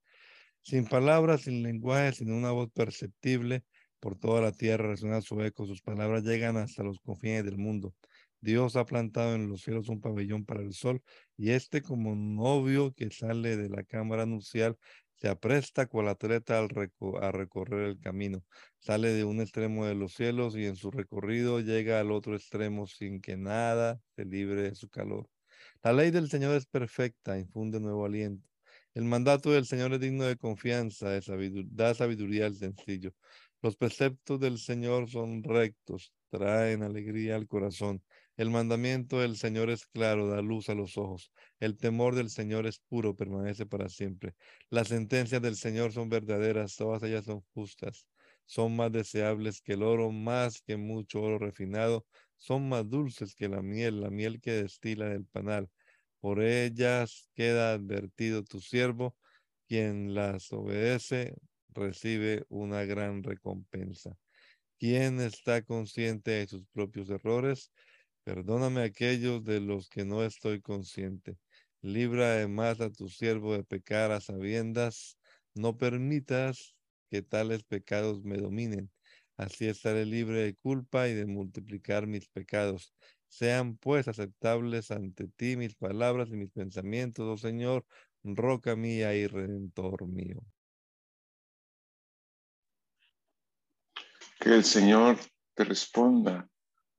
[0.60, 3.62] Sin palabras, sin lenguaje, sin una voz perceptible,
[4.00, 7.94] por toda la tierra resuena su eco, sus palabras llegan hasta los confines del mundo.
[8.40, 11.00] Dios ha plantado en los cielos un pabellón para el sol,
[11.36, 14.76] y este como novio que sale de la cámara nupcial
[15.22, 16.68] se apresta cual atleta al
[17.20, 18.44] a recorrer el camino.
[18.80, 22.88] Sale de un extremo de los cielos y en su recorrido llega al otro extremo
[22.88, 25.28] sin que nada se libre de su calor.
[25.84, 28.48] La ley del Señor es perfecta, infunde nuevo aliento.
[28.94, 31.10] El mandato del Señor es digno de confianza,
[31.70, 33.14] da sabiduría al sencillo.
[33.62, 38.02] Los preceptos del Señor son rectos, traen alegría al corazón.
[38.36, 41.30] El mandamiento del Señor es claro, da luz a los ojos.
[41.60, 44.34] El temor del Señor es puro, permanece para siempre.
[44.70, 48.06] Las sentencias del Señor son verdaderas, todas ellas son justas.
[48.46, 52.06] Son más deseables que el oro, más que mucho oro refinado.
[52.36, 55.68] Son más dulces que la miel, la miel que destila del panal.
[56.20, 59.16] Por ellas queda advertido tu siervo,
[59.68, 61.34] quien las obedece
[61.68, 64.16] recibe una gran recompensa.
[64.78, 67.70] Quien está consciente de sus propios errores,
[68.24, 71.36] Perdóname aquellos de los que no estoy consciente.
[71.80, 75.18] Libra además a tu siervo de pecar a sabiendas.
[75.54, 76.76] No permitas
[77.10, 78.90] que tales pecados me dominen.
[79.36, 82.94] Así estaré libre de culpa y de multiplicar mis pecados.
[83.26, 87.84] Sean pues aceptables ante ti mis palabras y mis pensamientos, oh Señor,
[88.22, 90.44] roca mía y redentor mío.
[94.38, 95.18] Que el Señor
[95.54, 96.51] te responda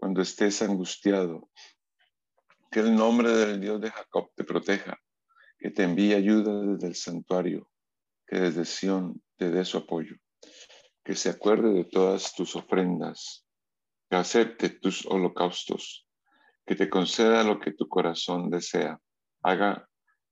[0.03, 1.49] cuando estés angustiado.
[2.69, 4.99] Que el nombre del Dios de Jacob te proteja,
[5.57, 7.69] que te envíe ayuda desde el santuario,
[8.27, 10.17] que desde Sión te dé su apoyo,
[11.05, 13.47] que se acuerde de todas tus ofrendas,
[14.09, 16.05] que acepte tus holocaustos,
[16.65, 18.99] que te conceda lo que tu corazón desea,
[19.41, 19.87] haga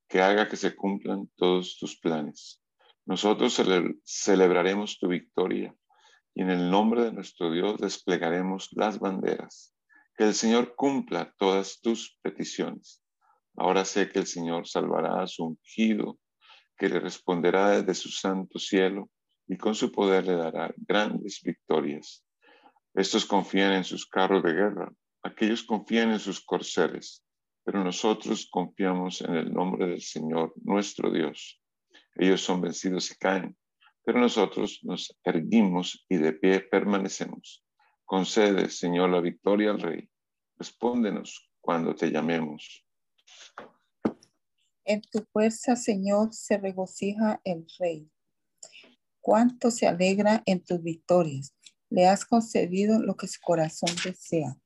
[0.09, 2.61] que haga que se cumplan todos tus planes.
[3.05, 3.57] Nosotros
[4.03, 5.73] celebraremos tu victoria
[6.33, 9.75] y en el nombre de nuestro Dios desplegaremos las banderas.
[10.15, 13.03] Que el Señor cumpla todas tus peticiones.
[13.55, 16.19] Ahora sé que el Señor salvará a su ungido,
[16.77, 19.09] que le responderá desde su santo cielo
[19.47, 22.25] y con su poder le dará grandes victorias.
[22.93, 24.91] Estos confían en sus carros de guerra,
[25.23, 27.23] aquellos confían en sus corceles,
[27.63, 31.61] pero nosotros confiamos en el nombre del Señor nuestro Dios.
[32.15, 33.55] Ellos son vencidos y caen,
[34.03, 37.63] pero nosotros nos erguimos y de pie permanecemos.
[38.05, 40.09] Concede, Señor, la victoria al Rey.
[40.57, 42.85] Respóndenos cuando te llamemos.
[44.83, 48.09] En tu fuerza, Señor, se regocija el Rey.
[49.21, 51.55] Cuánto se alegra en tus victorias.
[51.89, 54.57] Le has concedido lo que su corazón desea.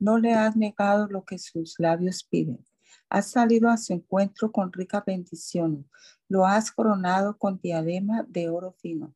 [0.00, 2.66] No le has negado lo que sus labios piden.
[3.12, 5.84] Has salido a su encuentro con ricas bendiciones.
[6.30, 9.14] Lo has coronado con diadema de oro fino.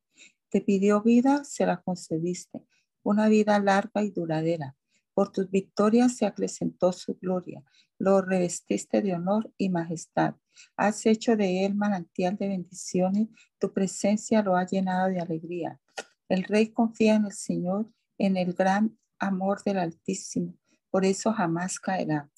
[0.51, 2.63] Te pidió vida, se la concediste,
[3.03, 4.77] una vida larga y duradera.
[5.15, 7.65] Por tus victorias se acrecentó su gloria.
[7.99, 10.35] Lo revestiste de honor y majestad.
[10.77, 13.29] Has hecho de él manantial de bendiciones.
[13.59, 15.81] Tu presencia lo ha llenado de alegría.
[16.29, 20.53] El rey confía en el Señor, en el gran amor del Altísimo.
[20.91, 22.31] Por eso jamás caerá.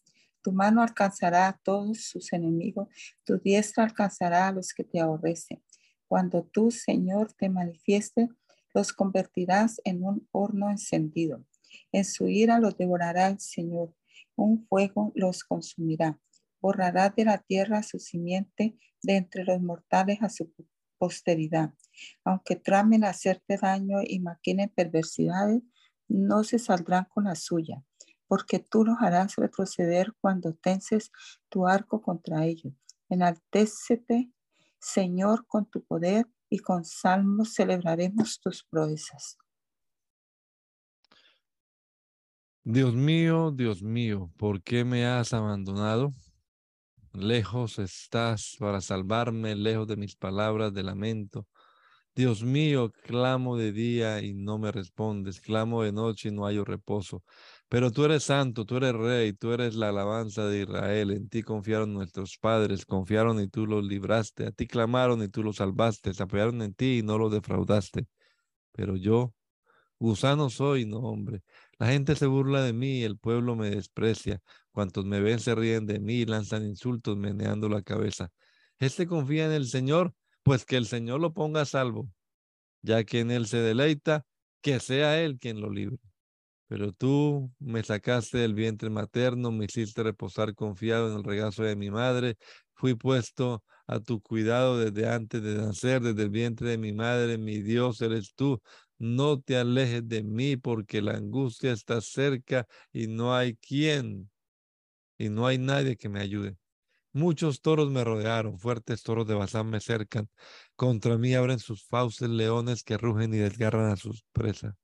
[0.43, 2.89] Tu mano alcanzará a todos sus enemigos,
[3.25, 5.63] tu diestra alcanzará a los que te aborrecen.
[6.07, 8.29] Cuando tú, Señor, te manifiestes,
[8.75, 11.45] los convertirás en un horno encendido.
[11.93, 13.95] En su ira los devorará el Señor,
[14.37, 16.19] un fuego los consumirá.
[16.61, 20.53] Borrará de la tierra su simiente, de entre los mortales a su
[20.99, 21.73] posteridad.
[22.25, 25.63] Aunque tramen hacerte daño y maquinen perversidades,
[26.09, 27.85] no se saldrán con la suya
[28.29, 31.11] porque tú los harás retroceder cuando tenses
[31.49, 32.75] tu arco contra ellos.
[33.09, 34.31] Enaltécete,
[34.79, 39.39] Señor, con tu poder y con salmos celebraremos tus proezas.
[42.65, 46.13] Dios mío, Dios mío, ¿por qué me has abandonado?
[47.15, 51.47] Lejos estás para salvarme, lejos de mis palabras de lamento.
[52.15, 56.65] Dios mío, clamo de día y no me respondes, clamo de noche y no hallo
[56.65, 57.23] reposo.
[57.69, 61.11] Pero tú eres santo, tú eres rey, tú eres la alabanza de Israel.
[61.11, 64.47] En ti confiaron nuestros padres, confiaron y tú los libraste.
[64.47, 66.15] A ti clamaron y tú los salvaste.
[66.15, 68.07] Se apoyaron en ti y no los defraudaste.
[68.73, 69.35] Pero yo,
[69.99, 71.43] gusano soy, no hombre.
[71.79, 74.41] La gente se burla de mí, el pueblo me desprecia.
[74.73, 78.31] Cuantos me ven se ríen de mí y lanzan insultos meneando la cabeza.
[78.79, 82.09] Este confía en el Señor, pues que el Señor lo ponga a salvo.
[82.83, 84.25] Ya que en él se deleita,
[84.63, 85.99] que sea él quien lo libre.
[86.69, 91.77] Pero tú me sacaste del vientre materno, me hiciste reposar confiado en el regazo de
[91.77, 92.37] mi madre.
[92.75, 97.39] Fui puesto a tu cuidado desde antes de nacer, desde el vientre de mi madre.
[97.39, 98.61] Mi Dios eres tú.
[98.99, 104.31] No te alejes de mí porque la angustia está cerca y no hay quien,
[105.19, 106.57] y no hay nadie que me ayude.
[107.13, 110.29] Muchos toros me rodearon, fuertes toros de Bazán me cercan.
[110.77, 114.75] Contra mí abren sus fauces leones que rugen y desgarran a sus presas.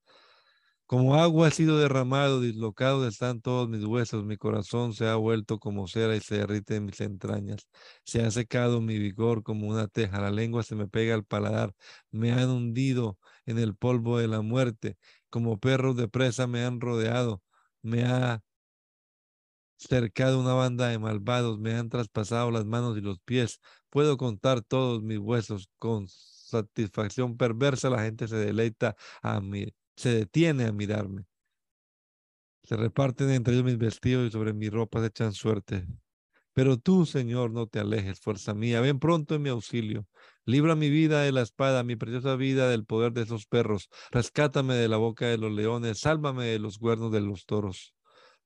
[0.86, 5.58] Como agua ha sido derramado, dislocado están todos mis huesos, mi corazón se ha vuelto
[5.58, 7.66] como cera y se derrite en mis entrañas.
[8.04, 11.72] Se ha secado mi vigor como una teja, la lengua se me pega al paladar,
[12.10, 14.98] me han hundido en el polvo de la muerte,
[15.30, 17.42] como perros de presa me han rodeado,
[17.82, 18.42] me ha
[19.76, 23.60] cercado una banda de malvados, me han traspasado las manos y los pies.
[23.90, 29.66] Puedo contar todos mis huesos con satisfacción perversa, la gente se deleita a mí
[29.96, 31.24] se detiene a mirarme.
[32.62, 35.86] Se reparten entre ellos mis vestidos y sobre mi ropa se echan suerte.
[36.54, 40.06] Pero tú, Señor, no te alejes, fuerza mía, ven pronto en mi auxilio.
[40.46, 43.88] Libra mi vida de la espada, mi preciosa vida del poder de esos perros.
[44.12, 47.94] Rescátame de la boca de los leones, sálvame de los cuernos de los toros.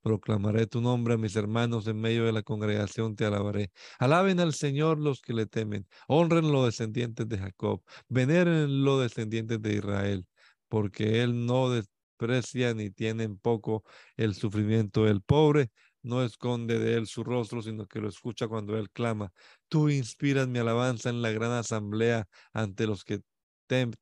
[0.00, 3.72] Proclamaré tu nombre a mis hermanos en medio de la congregación, te alabaré.
[3.98, 9.60] Alaben al Señor los que le temen, honren los descendientes de Jacob, veneren los descendientes
[9.60, 10.26] de Israel
[10.68, 13.84] porque Él no desprecia ni tiene en poco
[14.16, 15.70] el sufrimiento del pobre,
[16.02, 19.32] no esconde de Él su rostro, sino que lo escucha cuando Él clama.
[19.68, 23.20] Tú inspiras mi alabanza en la gran asamblea ante los que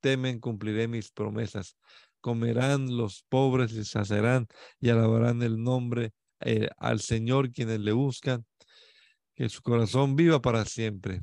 [0.01, 1.77] temen, cumpliré mis promesas.
[2.21, 4.49] comerán los pobres y sacerán
[4.81, 8.45] y alabarán el nombre eh, al Señor quienes le buscan.
[9.35, 11.23] Que su corazón viva para siempre.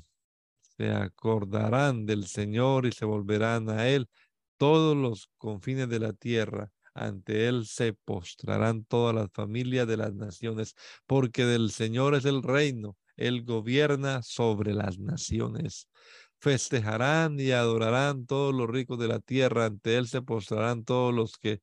[0.77, 4.07] Se acordarán del Señor y se volverán a Él
[4.63, 6.71] todos los confines de la tierra.
[6.93, 10.73] Ante Él se postrarán todas las familias de las naciones,
[11.05, 12.95] porque del Señor es el reino.
[13.17, 15.89] Él gobierna sobre las naciones
[16.39, 21.37] festejarán y adorarán todos los ricos de la tierra, ante él se postrarán todos los
[21.37, 21.59] que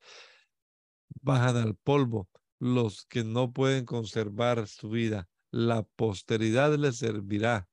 [1.22, 2.28] bajan al polvo,
[2.58, 5.26] los que no pueden conservar su vida.
[5.50, 7.66] La posteridad les servirá.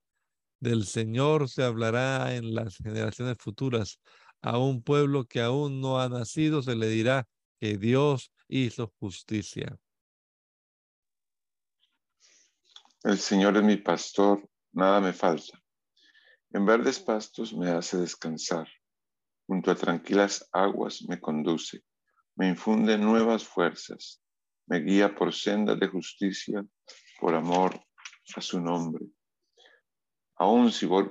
[0.61, 3.99] Del Señor se hablará en las generaciones futuras.
[4.41, 7.27] A un pueblo que aún no ha nacido se le dirá
[7.59, 9.79] que Dios hizo justicia.
[13.03, 15.61] El Señor es mi pastor, nada me falta.
[16.51, 18.67] En verdes pastos me hace descansar,
[19.45, 21.83] junto a tranquilas aguas me conduce,
[22.35, 24.21] me infunde nuevas fuerzas,
[24.65, 26.65] me guía por sendas de justicia,
[27.19, 27.79] por amor
[28.35, 29.05] a su nombre.
[30.35, 31.09] Aún si voy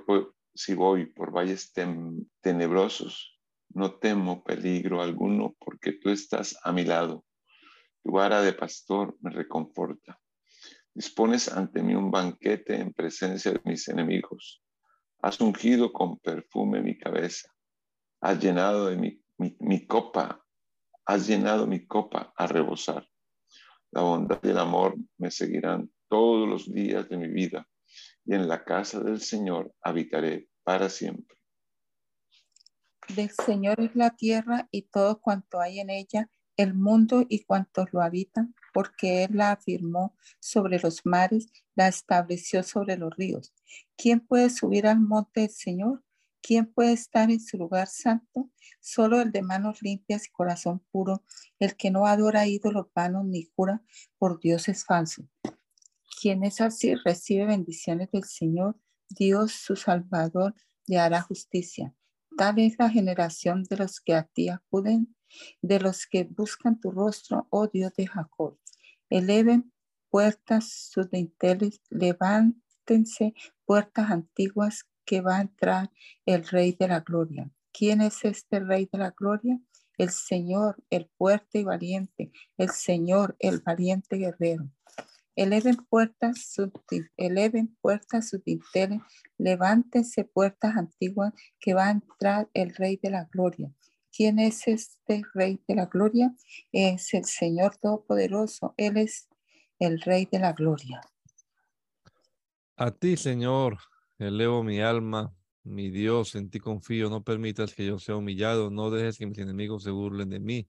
[0.57, 1.71] si voy por valles
[2.41, 3.39] tenebrosos,
[3.69, 7.25] no temo peligro alguno porque tú estás a mi lado.
[8.03, 10.19] Tu vara de pastor me reconforta.
[10.93, 14.63] Dispones ante mí un banquete en presencia de mis enemigos
[15.21, 17.51] Has ungido con perfume mi cabeza.
[18.21, 20.43] Has llenado de mi, mi, copa.
[21.05, 23.07] Has llenado mi copa a rebosar.
[23.91, 27.67] La bondad y el amor me seguirán todos los días de mi vida
[28.27, 31.37] y en la casa del Señor habitaré para siempre.
[33.15, 37.87] Del Señor es la tierra y todo cuanto hay en ella, el mundo y cuantos
[37.93, 43.53] lo habitan, porque Él la afirmó sobre los mares, la estableció sobre los ríos.
[43.95, 46.03] ¿Quién puede subir al monte del Señor?
[46.41, 48.49] ¿Quién puede estar en su lugar santo?
[48.81, 51.23] Solo el de manos limpias y corazón puro,
[51.59, 53.81] el que no adora ídolos vanos ni jura
[54.17, 55.25] por dioses falsos.
[56.19, 58.75] Quien es así recibe bendiciones del Señor,
[59.07, 60.55] Dios su Salvador
[60.87, 61.93] le hará justicia.
[62.35, 65.15] Tal es la generación de los que a ti acuden
[65.61, 68.57] de los que buscan tu rostro, oh Dios de Jacob.
[69.11, 69.71] Eleven
[70.09, 75.91] puertas sus dinteles, levántense puertas antiguas que va a entrar
[76.25, 77.51] el Rey de la Gloria.
[77.71, 79.59] ¿Quién es este Rey de la Gloria?
[79.99, 84.71] El Señor, el fuerte y valiente, el Señor, el valiente guerrero.
[85.37, 86.71] Eleven puertas, sus,
[87.15, 89.01] eleven puertas sus dinteles,
[89.37, 93.71] levántense puertas antiguas que va a entrar el Rey de la Gloria.
[94.11, 96.33] ¿Quién es este Rey de la Gloria?
[96.71, 98.73] Es el Señor Todopoderoso.
[98.77, 99.29] Él es
[99.77, 101.01] el Rey de la Gloria.
[102.75, 103.77] A ti, Señor,
[104.17, 107.11] elevo mi alma, mi Dios, en ti confío.
[107.11, 108.71] No permitas que yo sea humillado.
[108.71, 110.67] No dejes que mis enemigos se burlen de mí.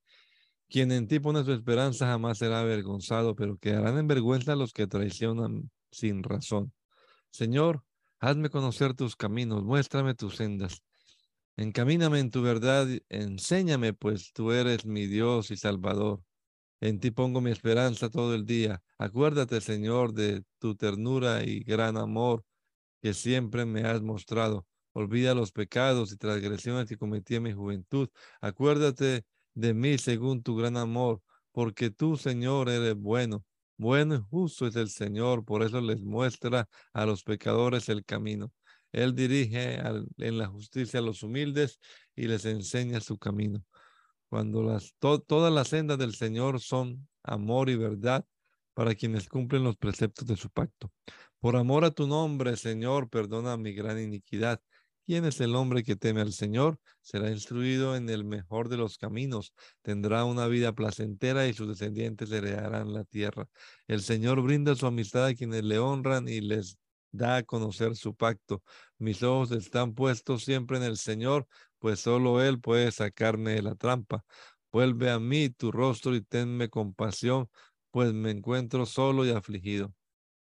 [0.68, 4.86] Quien en ti pone su esperanza jamás será avergonzado, pero quedarán en vergüenza los que
[4.86, 6.72] traicionan sin razón.
[7.30, 7.84] Señor,
[8.20, 10.82] hazme conocer tus caminos, muéstrame tus sendas
[11.58, 16.22] Encamíname en tu verdad, enséñame, pues tú eres mi Dios y Salvador.
[16.80, 18.80] En ti pongo mi esperanza todo el día.
[18.96, 22.44] Acuérdate, Señor, de tu ternura y gran amor
[23.02, 24.68] que siempre me has mostrado.
[24.92, 28.08] Olvida los pecados y transgresiones que cometí en mi juventud.
[28.40, 29.24] Acuérdate
[29.58, 31.20] de mí según tu gran amor,
[31.52, 33.44] porque tú, Señor, eres bueno.
[33.76, 38.52] Bueno y justo es el Señor, por eso les muestra a los pecadores el camino.
[38.92, 39.80] Él dirige
[40.18, 41.78] en la justicia a los humildes
[42.16, 43.64] y les enseña su camino.
[44.28, 48.24] Cuando las, todas las sendas del Señor son amor y verdad
[48.74, 50.92] para quienes cumplen los preceptos de su pacto.
[51.40, 54.60] Por amor a tu nombre, Señor, perdona mi gran iniquidad.
[55.08, 56.78] ¿Quién es el hombre que teme al Señor?
[57.00, 62.30] Será instruido en el mejor de los caminos, tendrá una vida placentera y sus descendientes
[62.30, 63.48] heredarán la tierra.
[63.86, 66.76] El Señor brinda su amistad a quienes le honran y les
[67.10, 68.62] da a conocer su pacto.
[68.98, 71.46] Mis ojos están puestos siempre en el Señor,
[71.78, 74.26] pues solo Él puede sacarme de la trampa.
[74.70, 77.48] Vuelve a mí tu rostro y tenme compasión,
[77.92, 79.94] pues me encuentro solo y afligido.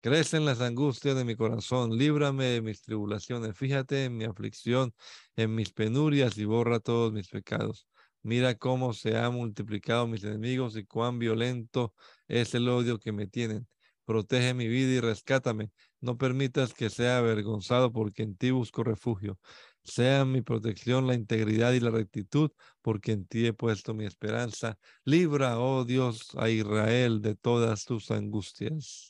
[0.02, 4.94] Crecen las angustias de mi corazón, líbrame de mis tribulaciones, fíjate en mi aflicción,
[5.36, 7.86] en mis penurias y borra todos mis pecados.
[8.22, 11.94] Mira cómo se han multiplicado mis enemigos y cuán violento
[12.28, 13.68] es el odio que me tienen.
[14.06, 15.70] Protege mi vida y rescátame.
[16.00, 19.38] No permitas que sea avergonzado porque en ti busco refugio.
[19.84, 22.50] Sea mi protección la integridad y la rectitud,
[22.82, 24.78] porque en ti he puesto mi esperanza.
[25.04, 29.09] Libra, oh Dios, a Israel de todas tus angustias.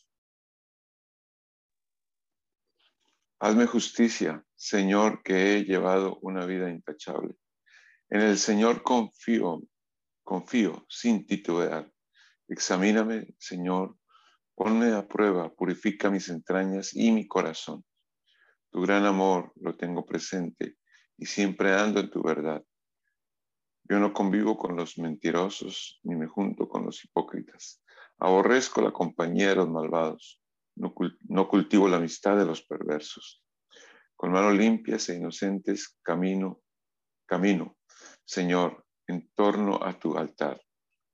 [3.42, 7.36] Hazme justicia, Señor, que he llevado una vida intachable.
[8.10, 9.62] En el Señor confío,
[10.22, 11.90] confío sin titubear.
[12.48, 13.96] Examíname, Señor,
[14.54, 17.82] ponme a prueba, purifica mis entrañas y mi corazón.
[18.70, 20.76] Tu gran amor lo tengo presente
[21.16, 22.62] y siempre ando en tu verdad.
[23.84, 27.82] Yo no convivo con los mentirosos ni me junto con los hipócritas.
[28.18, 30.42] Aborrezco la compañía de los malvados.
[30.76, 33.44] No, cultivo la amistad de los perversos.
[34.16, 36.62] Con manos limpias e inocentes camino,
[37.26, 37.76] camino,
[38.24, 40.60] Señor, en torno a tu altar,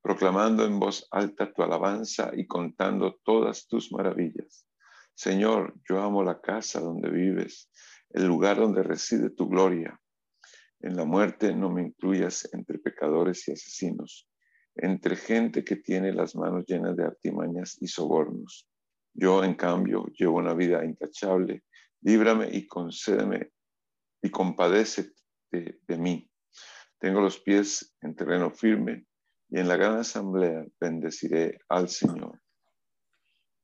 [0.02, 4.68] proclamando en voz alta tu alabanza y contando todas tus maravillas.
[5.14, 7.70] Señor, yo amo la casa donde vives,
[8.10, 9.98] el lugar donde reside tu gloria.
[10.80, 14.28] En la muerte no me incluyas entre pecadores y asesinos,
[14.74, 18.68] entre gente que tiene las manos llenas de artimañas y sobornos.
[19.18, 21.64] Yo, en cambio, llevo una vida intachable.
[22.02, 23.50] Líbrame y concédeme
[24.22, 25.12] y compadece
[25.50, 26.30] de mí.
[26.98, 29.06] Tengo los pies en terreno firme
[29.48, 32.40] y en la gran asamblea bendeciré al Señor.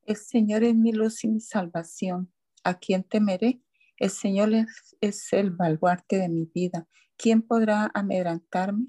[0.04, 2.32] El Señor es mi luz y mi salvación.
[2.64, 3.62] ¿A quién temeré?
[3.96, 4.52] El Señor
[5.00, 6.88] es, el baluarte de mi vida.
[7.16, 8.86] ¿Quién podrá amedrantarme?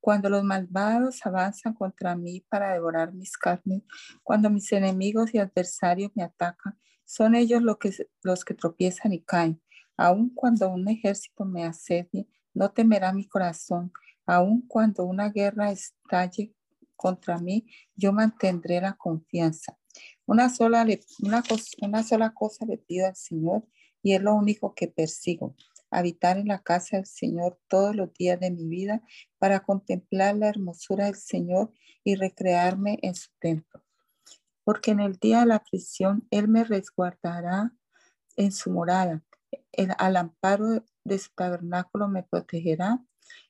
[0.00, 3.82] Cuando los malvados avanzan contra mí para devorar mis carnes,
[4.22, 7.92] cuando mis enemigos y adversarios me atacan, son ellos los que,
[8.22, 9.60] los que tropiezan y caen.
[9.96, 13.92] Aun cuando un ejército me asedie, no temerá mi corazón,
[14.26, 16.54] aun cuando una guerra estalle
[16.94, 19.78] contra mí, yo mantendré la confianza.
[20.26, 20.86] Una sola,
[21.22, 21.42] una,
[21.80, 23.66] una sola cosa le pido al Señor
[24.02, 25.56] y es lo único que persigo,
[25.90, 29.02] habitar en la casa del Señor todos los días de mi vida
[29.38, 31.72] para contemplar la hermosura del Señor
[32.04, 33.82] y recrearme en su templo.
[34.64, 37.72] Porque en el día de la aflicción Él me resguardará
[38.36, 39.22] en su morada.
[39.72, 43.02] El, al amparo de su tabernáculo me protegerá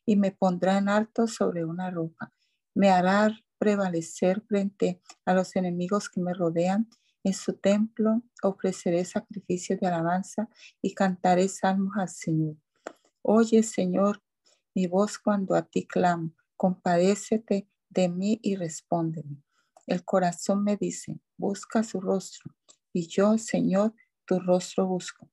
[0.07, 2.32] y me pondrá en alto sobre una roca.
[2.74, 6.89] Me hará prevalecer frente a los enemigos que me rodean.
[7.24, 10.48] En su templo ofreceré sacrificios de alabanza
[10.80, 12.56] y cantaré salmos al Señor.
[13.22, 14.22] Oye, Señor,
[14.74, 16.32] mi voz cuando a ti clamo.
[16.56, 19.42] Compadécete de mí y respóndeme.
[19.86, 22.54] El corazón me dice, busca su rostro.
[22.92, 23.94] Y yo, Señor,
[24.26, 25.30] tu rostro busco.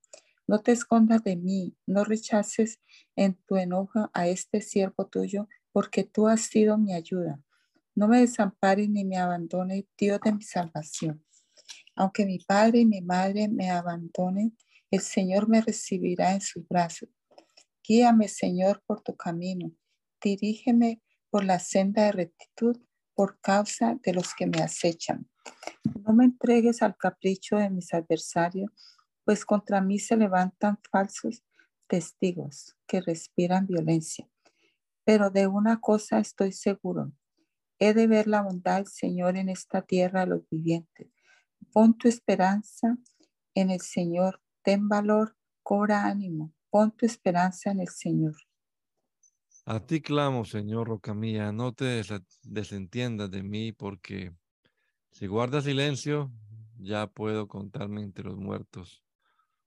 [0.48, 2.80] No te escondas de mí, no rechaces
[3.16, 7.42] en tu enojo a este siervo tuyo, porque tú has sido mi ayuda.
[7.96, 11.25] No me desampares ni me abandone, Dios de mi salvación.
[11.96, 14.58] Aunque mi padre y mi madre me abandonen,
[14.92, 17.10] el Señor me recibirá en sus brazos.
[17.88, 19.72] Guíame, Señor, por tu camino.
[20.22, 22.78] Dirígeme por la senda de rectitud
[23.14, 25.30] por causa de los que me acechan.
[26.04, 28.72] No me entregues al capricho de mis adversarios
[29.26, 31.44] pues contra mí se levantan falsos
[31.88, 34.30] testigos que respiran violencia.
[35.04, 37.12] Pero de una cosa estoy seguro,
[37.80, 41.08] he de ver la bondad del Señor en esta tierra de los vivientes.
[41.74, 42.98] Pon tu esperanza
[43.54, 48.36] en el Señor, ten valor, cobra ánimo, pon tu esperanza en el Señor.
[49.66, 52.02] A ti clamo, Señor, roca mía, no te
[52.44, 54.34] desentiendas de mí, porque
[55.12, 56.32] si guardas silencio,
[56.78, 59.04] ya puedo contarme entre los muertos.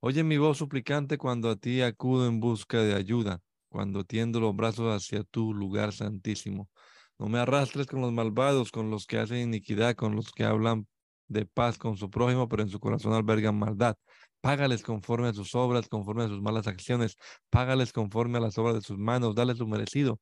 [0.01, 4.55] Oye mi voz suplicante cuando a ti acudo en busca de ayuda, cuando tiendo los
[4.55, 6.71] brazos hacia tu lugar santísimo.
[7.19, 10.87] No me arrastres con los malvados, con los que hacen iniquidad, con los que hablan
[11.29, 13.97] de paz con su prójimo, pero en su corazón albergan maldad.
[14.41, 17.17] Págales conforme a sus obras, conforme a sus malas acciones.
[17.51, 19.35] Págales conforme a las obras de sus manos.
[19.35, 20.21] Dale su merecido,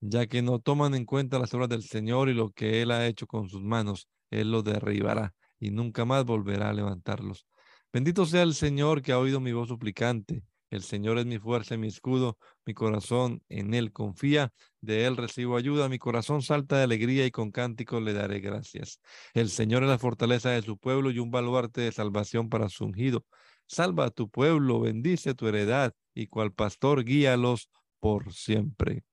[0.00, 3.06] ya que no toman en cuenta las obras del Señor y lo que Él ha
[3.06, 4.08] hecho con sus manos.
[4.30, 7.46] Él lo derribará y nunca más volverá a levantarlos.
[7.92, 10.42] Bendito sea el Señor que ha oído mi voz suplicante.
[10.74, 15.16] El Señor es mi fuerza y mi escudo, mi corazón en Él confía, de Él
[15.16, 19.00] recibo ayuda, mi corazón salta de alegría y con cánticos le daré gracias.
[19.34, 22.86] El Señor es la fortaleza de su pueblo y un baluarte de salvación para su
[22.86, 23.24] ungido.
[23.68, 27.70] Salva a tu pueblo, bendice tu heredad y cual pastor guíalos
[28.00, 29.04] por siempre.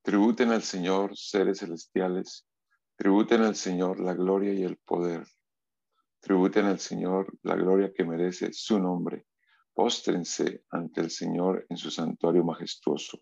[0.00, 2.46] Tributen al Señor seres celestiales
[2.96, 5.26] Tributen al Señor la gloria y el poder.
[6.20, 9.26] Tributen al Señor la gloria que merece su nombre.
[9.74, 13.20] Póstrense ante el Señor en su santuario majestuoso.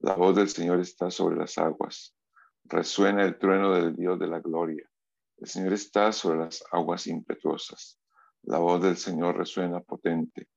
[0.00, 2.16] La voz del Señor está sobre las aguas.
[2.64, 4.88] Resuena el trueno del Dios de la gloria.
[5.36, 8.00] El Señor está sobre las aguas impetuosas.
[8.42, 10.48] La voz del Señor resuena potente.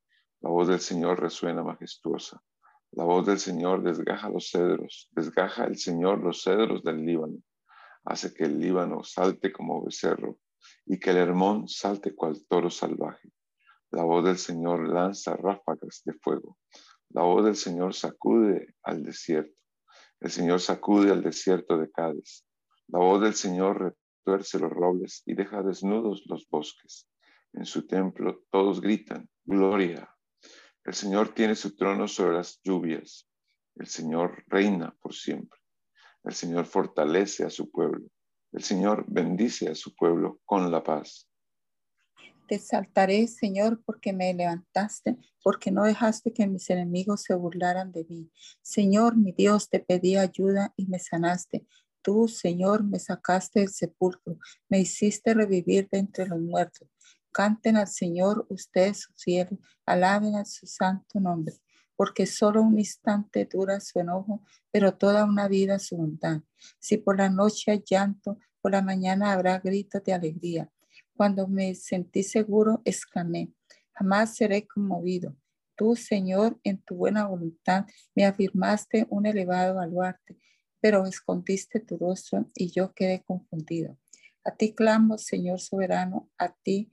[0.42, 2.42] La voz del Señor resuena majestuosa.
[2.92, 5.10] La voz del Señor desgaja los cedros.
[5.12, 7.38] Desgaja el Señor los cedros del Líbano
[8.08, 10.40] hace que el Líbano salte como becerro
[10.88, 13.30] y que el Hermón salte cual toro salvaje.
[13.92, 16.58] La voz del Señor lanza ráfagas de fuego.
[17.10, 19.56] La voz del Señor sacude al desierto.
[20.20, 22.46] El Señor sacude al desierto de Cádiz.
[22.88, 27.08] La voz del Señor retuerce los robles y deja desnudos los bosques.
[27.54, 30.10] En su templo todos gritan, Gloria.
[30.84, 33.28] El Señor tiene su trono sobre las lluvias.
[33.76, 35.60] El Señor reina por siempre.
[36.24, 38.08] El Señor fortalece a su pueblo.
[38.52, 41.30] El Señor bendice a su pueblo con la paz.
[42.48, 48.06] Te saltaré, Señor, porque me levantaste, porque no dejaste que mis enemigos se burlaran de
[48.06, 48.32] mí.
[48.62, 51.68] Señor, mi Dios, te pedí ayuda y me sanaste.
[52.02, 54.38] Tú, Señor, me sacaste del sepulcro,
[54.70, 56.88] me hiciste revivir de entre los muertos.
[57.34, 61.54] Canten al Señor ustedes sus fieles, alaben a su santo nombre,
[61.98, 66.42] porque solo un instante dura su enojo, pero toda una vida su bondad.
[66.80, 70.72] Si por la noche hay llanto, por la mañana habrá gritos de alegría.
[71.16, 73.52] Cuando me sentí seguro, exclamé,
[73.92, 75.36] jamás seré conmovido.
[75.76, 77.86] Tú, Señor, en tu buena voluntad,
[78.16, 80.38] me afirmaste un elevado baluarte,
[80.80, 83.98] pero escondiste tu rostro y yo quedé confundido.
[84.44, 86.92] A ti clamo, Señor soberano, a ti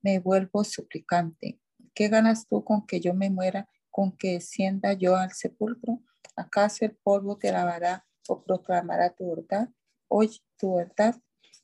[0.00, 1.60] me vuelvo suplicante.
[1.94, 6.00] ¿Qué ganas tú con que yo me muera, con que descienda yo al sepulcro?
[6.34, 9.68] ¿Acaso el polvo te lavará o proclamará tu verdad?
[10.08, 11.14] Oye, tu verdad.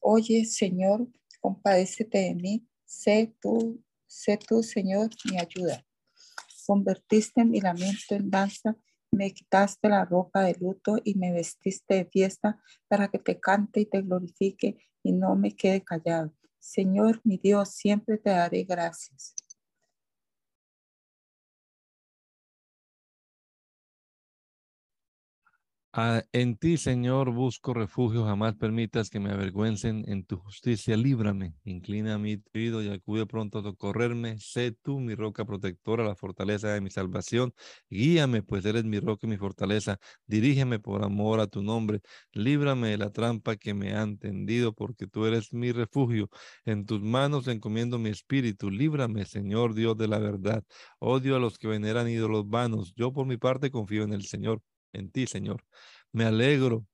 [0.01, 1.09] Oye, Señor,
[1.41, 5.85] compadécete de mí, sé tú, sé tú, Señor, mi ayuda.
[6.66, 8.76] Convertiste mi lamento en danza,
[9.11, 13.81] me quitaste la ropa de luto y me vestiste de fiesta para que te cante
[13.81, 16.35] y te glorifique y no me quede callado.
[16.59, 19.35] Señor, mi Dios, siempre te daré gracias.
[26.01, 30.05] Ah, en ti, Señor, busco refugio, jamás permitas que me avergüencen.
[30.07, 35.17] En tu justicia, líbrame, inclina mi oído y acude pronto a socorrerme, sé tú mi
[35.17, 37.53] roca protectora, la fortaleza de mi salvación,
[37.91, 42.01] guíame, pues eres mi roca y mi fortaleza, dirígeme por amor a tu nombre,
[42.33, 46.31] líbrame de la trampa que me han tendido, porque tú eres mi refugio,
[46.65, 50.63] en tus manos encomiendo mi espíritu, líbrame, Señor Dios de la verdad,
[51.01, 54.63] odio a los que veneran ídolos vanos, yo por mi parte confío en el Señor
[54.93, 55.64] en ti, Señor.
[56.12, 56.86] Me alegro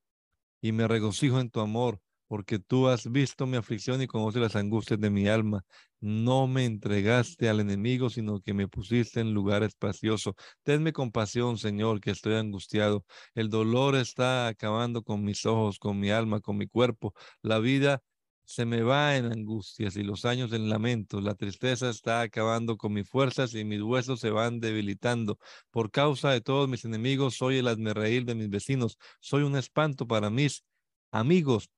[0.60, 4.56] y me regocijo en tu amor, porque tú has visto mi aflicción y conoces las
[4.56, 5.62] angustias de mi alma.
[6.00, 10.34] No me entregaste al enemigo, sino que me pusiste en lugar espacioso.
[10.62, 13.04] Tenme compasión, Señor, que estoy angustiado.
[13.34, 17.14] El dolor está acabando con mis ojos, con mi alma, con mi cuerpo.
[17.42, 18.00] La vida
[18.44, 21.22] se me va en angustias y los años en lamentos.
[21.22, 25.38] La tristeza está acabando con mis fuerzas y mis huesos se van debilitando.
[25.70, 28.98] Por causa de todos mis enemigos, soy el reír de mis vecinos.
[29.20, 30.64] Soy un espanto para mis
[31.10, 31.70] amigos.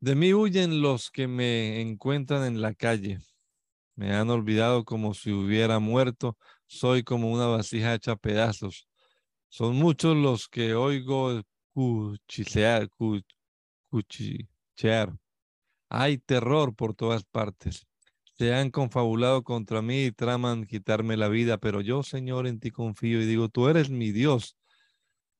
[0.00, 3.18] De mí huyen los que me encuentran en la calle.
[3.96, 6.36] Me han olvidado como si hubiera muerto.
[6.66, 8.86] Soy como una vasija hecha pedazos.
[9.48, 11.42] Son muchos los que oigo
[11.72, 12.88] cuchichear,
[15.88, 17.86] hay terror por todas partes.
[18.38, 22.70] Se han confabulado contra mí y traman quitarme la vida, pero yo, Señor, en ti
[22.70, 24.56] confío y digo, tú eres mi Dios.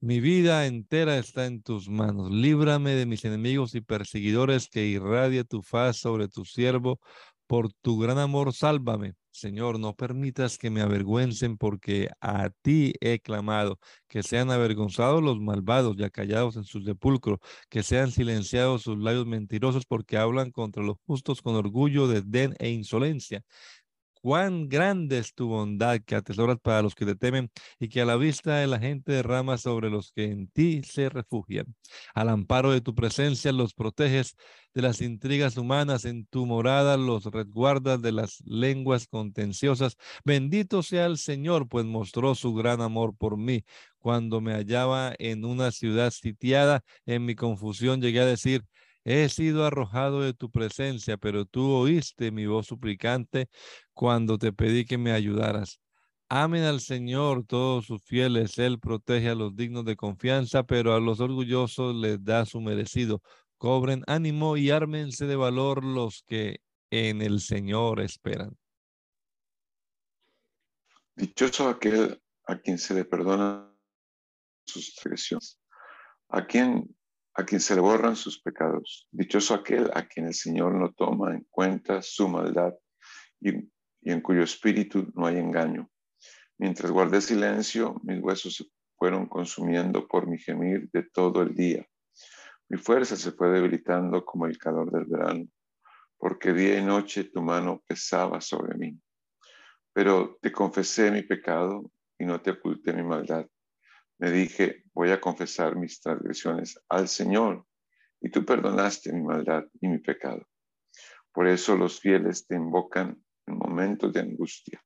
[0.01, 2.30] Mi vida entera está en tus manos.
[2.30, 7.01] Líbrame de mis enemigos y perseguidores, que irradie tu faz sobre tu siervo.
[7.47, 9.14] Por tu gran amor, sálvame.
[9.39, 13.78] Señor, no permitas que me avergüencen porque a ti he clamado,
[14.09, 19.26] que sean avergonzados los malvados y acallados en su sepulcro, que sean silenciados sus labios
[19.26, 23.43] mentirosos porque hablan contra los justos con orgullo, desdén e insolencia.
[24.22, 28.04] Cuán grande es tu bondad que atesoras para los que te temen y que a
[28.04, 31.74] la vista de la gente derrama sobre los que en ti se refugian.
[32.14, 34.36] Al amparo de tu presencia los proteges
[34.74, 39.96] de las intrigas humanas, en tu morada los resguardas de las lenguas contenciosas.
[40.24, 43.64] Bendito sea el Señor, pues mostró su gran amor por mí.
[43.98, 48.64] Cuando me hallaba en una ciudad sitiada, en mi confusión llegué a decir,
[49.05, 53.49] He sido arrojado de tu presencia, pero tú oíste mi voz suplicante
[53.94, 55.80] cuando te pedí que me ayudaras.
[56.30, 58.59] Amen al Señor todos sus fieles.
[58.59, 63.22] Él protege a los dignos de confianza, pero a los orgullosos les da su merecido.
[63.57, 68.57] Cobren ánimo y ármense de valor los que en el Señor esperan.
[71.16, 73.74] Dichoso aquel a quien se le perdona
[74.66, 75.59] sus transgresiones,
[76.28, 76.94] a quien
[77.39, 79.07] a quien se le borran sus pecados.
[79.12, 82.74] Dichoso aquel a quien el Señor no toma en cuenta su maldad
[83.41, 83.51] y,
[84.03, 85.89] en cuyo espíritu no hay engaño.
[86.59, 91.86] Mientras guardé silencio, mis huesos fueron consumiendo por mi gemir de todo el día.
[92.68, 95.47] Mi fuerza se fue debilitando como el calor del verano,
[96.16, 98.99] porque día y noche tu mano pesaba sobre mí.
[99.93, 103.47] Pero te confesé mi pecado y no te oculté mi maldad.
[104.18, 107.64] Me dije, voy a confesar mis transgresiones al Señor,
[108.20, 110.46] y tú perdonaste mi maldad y mi pecado.
[111.32, 114.82] Por eso los fieles te invocan en momentos de angustia.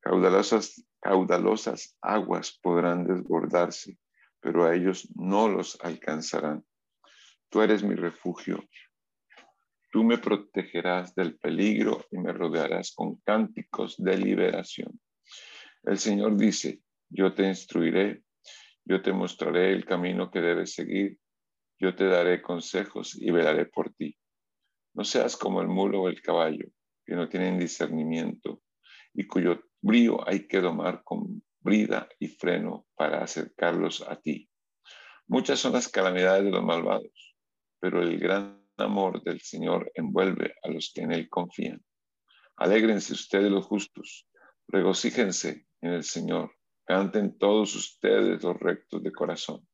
[0.00, 3.98] Caudalosas, caudalosas aguas podrán desbordarse,
[4.40, 6.64] pero a ellos no los alcanzarán.
[7.48, 8.64] Tú eres mi refugio.
[9.90, 15.00] Tú me protegerás del peligro y me rodearás con cánticos de liberación.
[15.82, 18.22] El Señor dice, yo te instruiré,
[18.90, 21.16] yo te mostraré el camino que debes seguir,
[21.78, 24.18] yo te daré consejos y velaré por ti.
[24.94, 26.66] No seas como el mulo o el caballo,
[27.06, 28.62] que no tienen discernimiento
[29.14, 34.50] y cuyo brío hay que domar con brida y freno para acercarlos a ti.
[35.28, 37.36] Muchas son las calamidades de los malvados,
[37.78, 41.80] pero el gran amor del Señor envuelve a los que en Él confían.
[42.56, 44.26] Alégrense ustedes los justos,
[44.66, 46.56] regocíjense en el Señor,
[46.90, 49.64] canten todos ustedes los rectos de corazón.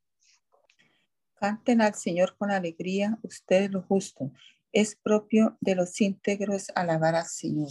[1.37, 4.33] Canten al Señor con alegría, ustedes los justos.
[4.71, 7.71] Es propio de los íntegros alabar al Señor.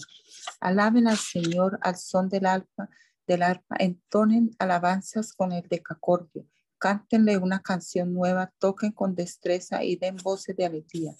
[0.59, 2.89] Alaben al Señor al son del alfa,
[3.27, 6.47] del arpa, entonen alabanzas con el decacordio
[6.79, 11.15] Cántenle una canción nueva, toquen con destreza y den voces de alegría.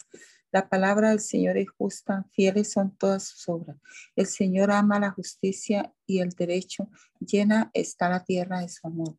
[0.56, 3.76] La palabra del Señor es justa, fieles son todas sus obras.
[4.16, 6.90] El Señor ama la justicia y el derecho,
[7.20, 9.18] llena está la tierra de su amor.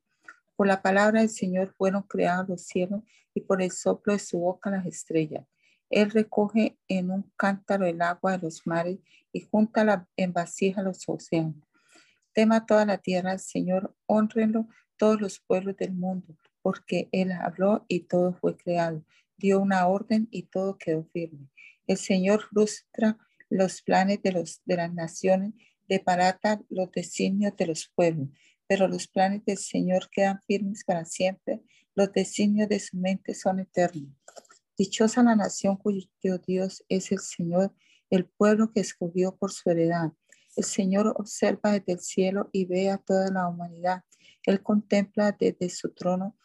[0.56, 3.02] Por la palabra del Señor fueron creados los cielos
[3.34, 5.46] y por el soplo de su boca las estrellas.
[5.90, 8.98] Él recoge en un cántaro el agua de los mares
[9.30, 11.62] y junta en vasija los océanos.
[12.32, 17.84] Tema toda la tierra al Señor, honrenlo todos los pueblos del mundo, porque Él habló
[17.88, 19.04] y todo fue creado,
[19.36, 21.48] dio una orden y todo quedó firme.
[21.86, 23.18] El Señor frustra
[23.48, 25.54] los planes de, los, de las naciones,
[25.88, 28.28] deparata los designios de los pueblos,
[28.66, 31.62] pero los planes del Señor quedan firmes para siempre,
[31.94, 34.10] los designios de su mente son eternos.
[34.76, 36.08] Dichosa la nación cuyo
[36.46, 37.74] Dios es el Señor,
[38.10, 40.12] el pueblo que escogió por su heredad.
[40.56, 44.02] El Señor observa desde el cielo y ve a toda la humanidad
[44.46, 46.36] él contempla desde su trono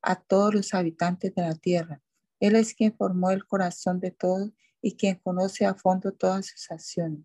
[0.00, 2.00] a todos los habitantes de la tierra.
[2.40, 6.70] Él es quien formó el corazón de todos y quien conoce a fondo todas sus
[6.70, 7.20] acciones.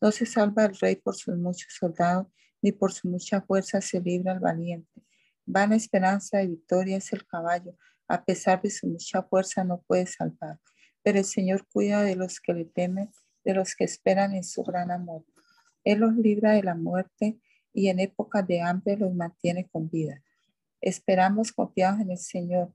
[0.00, 2.26] No se salva el rey por sus muchos soldados,
[2.60, 5.02] ni por su mucha fuerza se libra el valiente.
[5.46, 7.76] Vana esperanza de victoria es el caballo,
[8.08, 10.58] a pesar de su mucha fuerza no puede salvar.
[11.02, 13.10] Pero el Señor cuida de los que le temen,
[13.44, 15.24] de los que esperan en su gran amor.
[15.84, 17.38] Él los libra de la muerte
[17.72, 20.22] y en época de hambre los mantiene con vida.
[20.80, 22.72] Esperamos confiados en el Señor.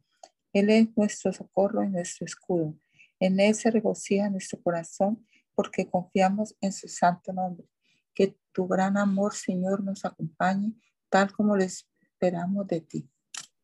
[0.54, 2.76] Él es nuestro socorro y nuestro escudo.
[3.20, 5.26] En Él se regocija nuestro corazón
[5.56, 7.68] porque confiamos en su santo nombre.
[8.14, 10.74] Que tu gran amor, Señor, nos acompañe
[11.10, 13.10] tal como lo esperamos de ti.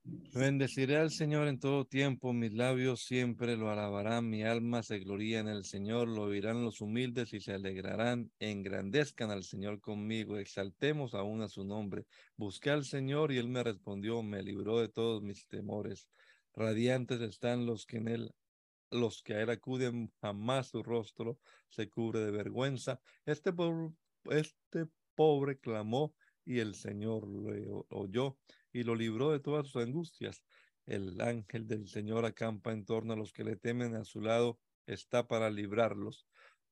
[0.07, 5.39] Bendeciré al Señor en todo tiempo, mis labios siempre lo alabarán, mi alma se gloría
[5.39, 11.15] en el Señor, lo oirán los humildes y se alegrarán, engrandezcan al Señor conmigo, exaltemos
[11.15, 12.05] aún a su nombre.
[12.37, 16.07] Busqué al Señor y él me respondió, me libró de todos mis temores.
[16.55, 18.35] Radiantes están los que en él
[18.91, 21.39] los que a él acuden, jamás su rostro
[21.69, 23.01] se cubre de vergüenza.
[23.25, 23.93] Este pobre,
[24.25, 28.37] este pobre clamó y el Señor lo oyó
[28.71, 30.43] y lo libró de todas sus angustias.
[30.85, 34.59] El ángel del Señor acampa en torno a los que le temen, a su lado
[34.85, 36.27] está para librarlos.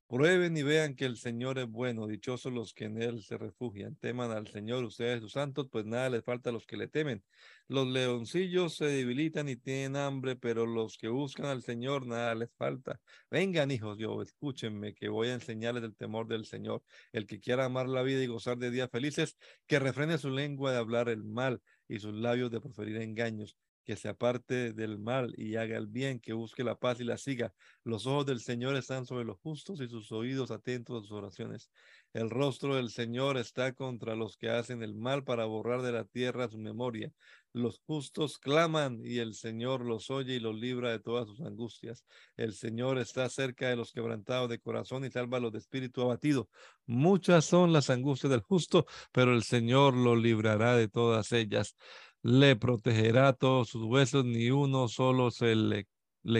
[0.07, 3.95] Prueben y vean que el Señor es bueno, dichosos los que en Él se refugian.
[3.95, 7.23] Teman al Señor ustedes, sus santos, pues nada les falta a los que le temen.
[7.67, 12.53] Los leoncillos se debilitan y tienen hambre, pero los que buscan al Señor nada les
[12.53, 12.99] falta.
[13.31, 16.83] Vengan, hijos, yo, escúchenme, que voy a enseñarles el temor del Señor.
[17.11, 20.71] El que quiera amar la vida y gozar de días felices, que refrene su lengua
[20.71, 25.33] de hablar el mal y sus labios de proferir engaños, que se aparte del mal
[25.37, 27.53] y haga el bien, que busque la paz y la siga.
[27.83, 31.69] Los ojos del Señor están sobre los justos y sus oídos atentos a sus oraciones.
[32.13, 36.05] El rostro del Señor está contra los que hacen el mal para borrar de la
[36.05, 37.11] tierra su memoria.
[37.53, 42.05] Los justos claman y el Señor los oye y los libra de todas sus angustias.
[42.37, 46.01] El Señor está cerca de los quebrantados de corazón y salva a los de espíritu
[46.01, 46.49] abatido.
[46.85, 51.75] Muchas son las angustias del justo, pero el Señor lo librará de todas ellas
[52.23, 55.87] le protegerá todos sus huesos, ni uno solo se le,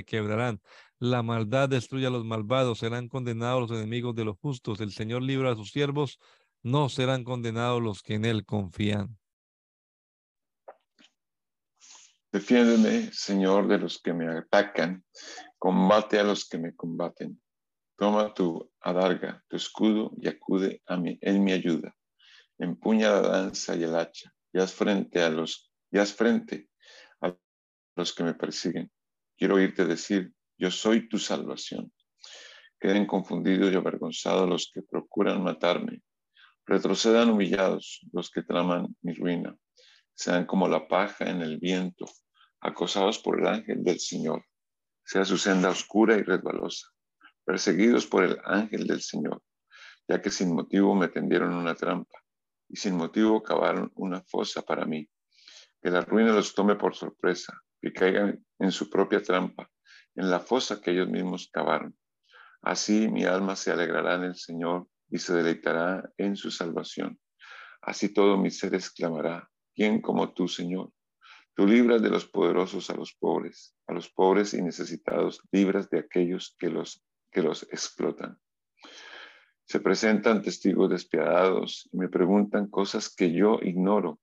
[0.05, 0.61] quebrarán.
[0.97, 4.79] La maldad destruye a los malvados, serán condenados los enemigos de los justos.
[4.79, 6.19] El Señor libra a sus siervos,
[6.61, 9.17] no serán condenados los que en Él confían.
[12.31, 15.03] Defiéndeme, Señor, de los que me atacan,
[15.59, 17.39] combate a los que me combaten.
[17.97, 21.95] Toma tu adarga, tu escudo y acude a mí, en mi ayuda.
[22.57, 26.69] Empuña la danza y el hacha y haz frente a los, y haz frente
[27.21, 27.37] a
[27.95, 28.91] los que me persiguen.
[29.37, 31.93] Quiero oírte decir, yo soy tu salvación.
[32.79, 36.01] Queden confundidos y avergonzados los que procuran matarme.
[36.65, 39.55] Retrocedan humillados los que traman mi ruina.
[40.15, 42.05] Sean como la paja en el viento,
[42.59, 44.43] acosados por el ángel del Señor.
[45.05, 46.87] Sea su senda oscura y resbalosa,
[47.45, 49.43] perseguidos por el ángel del Señor,
[50.07, 52.17] ya que sin motivo me tendieron una trampa
[52.67, 55.07] y sin motivo cavaron una fosa para mí.
[55.83, 59.69] Que la ruina los tome por sorpresa, que caigan en su propia trampa,
[60.15, 61.95] en la fosa que ellos mismos cavaron
[62.63, 67.19] Así mi alma se alegrará en el Señor y se deleitará en su salvación.
[67.81, 70.89] Así todo mi ser exclamará, ¿quién como tú, Señor?
[71.55, 75.99] Tú libras de los poderosos a los pobres, a los pobres y necesitados, libras de
[75.99, 78.39] aquellos que los, que los explotan.
[79.65, 84.19] Se presentan testigos despiadados y me preguntan cosas que yo ignoro.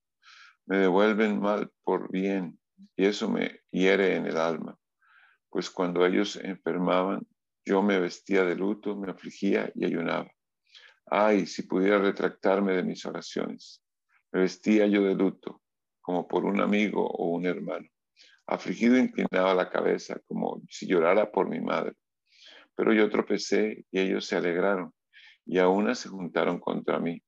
[0.71, 2.57] Me devuelven mal por bien
[2.97, 4.79] y eso me hiere en el alma.
[5.49, 7.27] Pues cuando ellos enfermaban,
[7.65, 10.31] yo me vestía de luto, me afligía y ayunaba.
[11.07, 13.83] Ay, si pudiera retractarme de mis oraciones.
[14.31, 15.61] Me vestía yo de luto,
[16.01, 17.89] como por un amigo o un hermano.
[18.47, 21.95] Afligido inclinaba la cabeza, como si llorara por mi madre.
[22.77, 24.95] Pero yo tropecé y ellos se alegraron,
[25.45, 27.21] y aún se juntaron contra mí.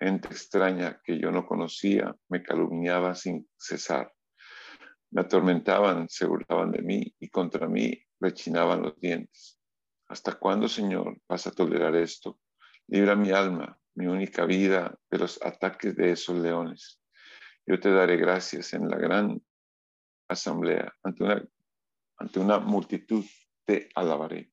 [0.00, 4.10] Gente extraña que yo no conocía me calumniaba sin cesar.
[5.10, 9.60] Me atormentaban, se burlaban de mí y contra mí rechinaban los dientes.
[10.08, 12.40] ¿Hasta cuándo, Señor, vas a tolerar esto?
[12.86, 17.02] Libra mi alma, mi única vida, de los ataques de esos leones.
[17.66, 19.40] Yo te daré gracias en la gran
[20.28, 20.94] asamblea.
[21.02, 21.44] Ante una,
[22.16, 23.24] ante una multitud
[23.66, 24.50] te alabaré.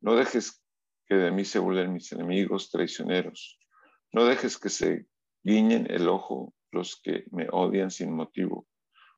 [0.00, 0.62] No dejes
[1.06, 3.59] que de mí se burlen mis enemigos traicioneros.
[4.12, 5.06] No dejes que se
[5.42, 8.66] guiñen el ojo los que me odian sin motivo,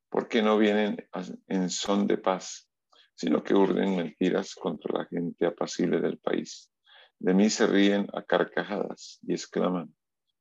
[0.09, 1.09] porque no vienen
[1.49, 2.68] en son de paz
[3.14, 6.72] sino que urden mentiras contra la gente apacible del país.
[7.18, 9.95] De mí se ríen a carcajadas y exclaman,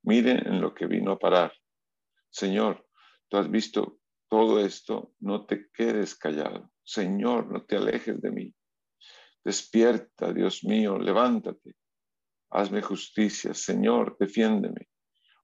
[0.03, 1.53] miren en lo que vino a parar.
[2.29, 2.87] Señor,
[3.29, 6.71] tú has visto todo esto, no te quedes callado.
[6.83, 8.55] Señor, no te alejes de mí.
[9.43, 11.75] Despierta, Dios mío, levántate.
[12.51, 14.89] Hazme justicia, Señor, defiéndeme.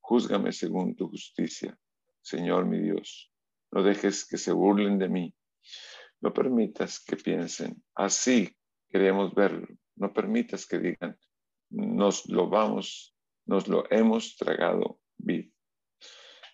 [0.02, 1.78] Júzgame según tu justicia,
[2.22, 3.32] Señor mi Dios.
[3.72, 5.36] No dejes que se burlen de mí
[6.20, 8.56] no permitas que piensen, así
[8.90, 9.68] queremos verlo.
[9.96, 11.18] No permitas que digan,
[11.70, 15.52] nos lo vamos, nos lo hemos tragado vivo.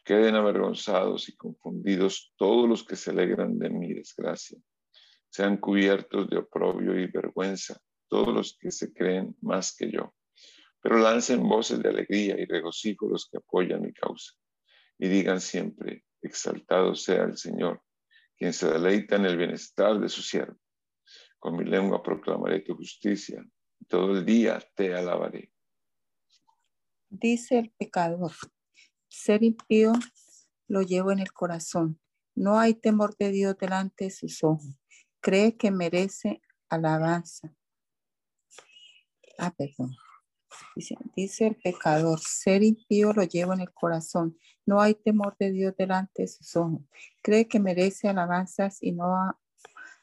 [0.05, 4.59] Queden avergonzados y confundidos todos los que se alegran de mi desgracia.
[5.29, 7.79] Sean cubiertos de oprobio y vergüenza
[8.09, 10.13] todos los que se creen más que yo.
[10.83, 14.33] Pero lancen voces de alegría y regocijo los que apoyan mi causa.
[14.99, 17.81] Y digan siempre, exaltado sea el Señor
[18.37, 20.59] quien se deleita en el bienestar de su siervo.
[21.39, 23.41] Con mi lengua proclamaré tu justicia,
[23.79, 25.51] y todo el día te alabaré.
[27.09, 28.33] Dice el pecador,
[29.07, 29.93] ser impío
[30.67, 31.99] lo llevo en el corazón.
[32.35, 34.79] No hay temor de Dios delante de sus ojos.
[35.21, 37.53] Cree que merece alabanza.
[39.37, 39.95] Ah, perdón.
[41.15, 44.37] Dice, el pecador, ser impío lo llevo en el corazón.
[44.65, 46.81] No hay temor de Dios delante de sus ojos.
[47.21, 49.37] Cree que merece alabanzas y no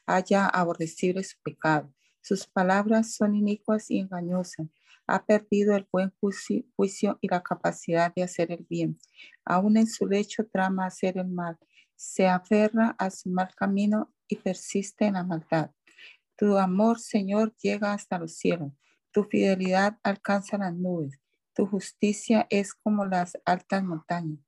[0.05, 1.93] haya aborrecible su pecado.
[2.21, 4.67] Sus palabras son inicuas y engañosas.
[5.07, 8.99] Ha perdido el buen juicio y la capacidad de hacer el bien.
[9.43, 11.57] Aún en su lecho trama hacer el mal.
[11.95, 15.71] Se aferra a su mal camino y persiste en la maldad.
[16.35, 18.71] Tu amor, Señor, llega hasta los cielos
[19.11, 21.19] tu fidelidad alcanza las nubes,
[21.53, 24.39] tu justicia es como las altas montañas,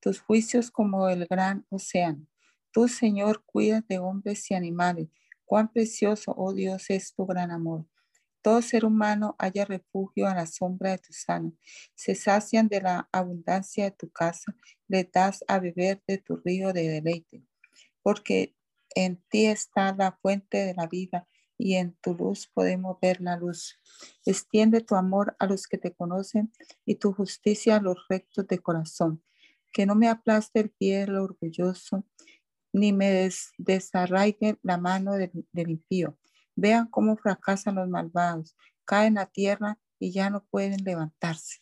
[0.00, 2.26] tus juicios como el gran océano.
[2.72, 5.08] Tú, Señor, cuidas de hombres y animales.
[5.44, 7.86] Cuán precioso, oh Dios, es tu gran amor.
[8.42, 11.52] Todo ser humano haya refugio a la sombra de tu sano.
[11.94, 14.54] Se sacian de la abundancia de tu casa,
[14.86, 17.42] le das a beber de tu río de deleite.
[18.02, 18.54] Porque
[18.94, 21.26] en ti está la fuente de la vida
[21.58, 23.78] y en tu luz podemos ver la luz.
[24.24, 26.52] Extiende tu amor a los que te conocen
[26.86, 29.22] y tu justicia a los rectos de corazón.
[29.72, 32.06] Que no me aplaste el pie del orgulloso,
[32.72, 33.28] ni me
[33.58, 36.16] desarraigue la mano del, del impío.
[36.54, 41.58] Vean cómo fracasan los malvados, caen a tierra y ya no pueden levantarse.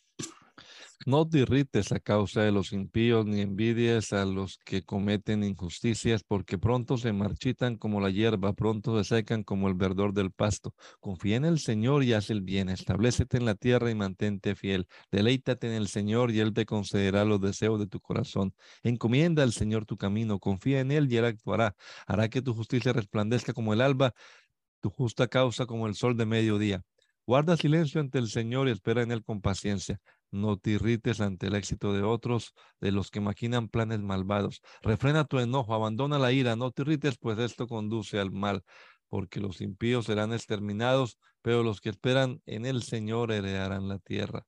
[1.05, 6.23] No te irrites a causa de los impíos, ni envidies a los que cometen injusticias,
[6.23, 10.73] porque pronto se marchitan como la hierba, pronto se secan como el verdor del pasto.
[10.99, 12.67] Confía en el Señor y haz el bien.
[12.67, 14.87] Establecete en la tierra y mantente fiel.
[15.11, 18.53] Deleítate en el Señor y Él te concederá los deseos de tu corazón.
[18.83, 21.75] Encomienda al Señor tu camino, confía en Él y Él actuará.
[22.05, 24.13] Hará que tu justicia resplandezca como el alba,
[24.81, 26.83] tu justa causa como el sol de mediodía.
[27.25, 29.99] Guarda silencio ante el Señor y espera en Él con paciencia.
[30.31, 34.61] No te irrites ante el éxito de otros, de los que maquinan planes malvados.
[34.81, 38.63] Refrena tu enojo, abandona la ira, no te irrites, pues esto conduce al mal,
[39.07, 44.45] porque los impíos serán exterminados, pero los que esperan en el Señor heredarán la tierra.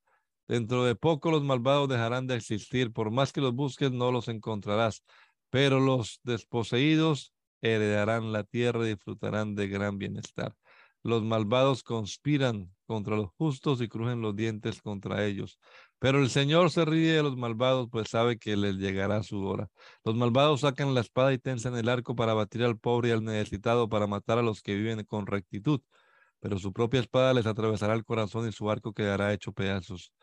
[0.48, 4.28] Dentro de poco los malvados dejarán de existir, por más que los busques no los
[4.28, 5.04] encontrarás,
[5.50, 10.56] pero los desposeídos heredarán la tierra y disfrutarán de gran bienestar.
[11.04, 15.60] Los malvados conspiran contra los justos y crujen los dientes contra ellos.
[16.00, 19.70] Pero el Señor se ríe de los malvados, pues sabe que les llegará su hora.
[20.04, 23.24] Los malvados sacan la espada y tensan el arco para batir al pobre y al
[23.24, 25.82] necesitado, para matar a los que viven con rectitud.
[26.40, 30.14] Pero su propia espada les atravesará el corazón y su arco quedará hecho pedazos.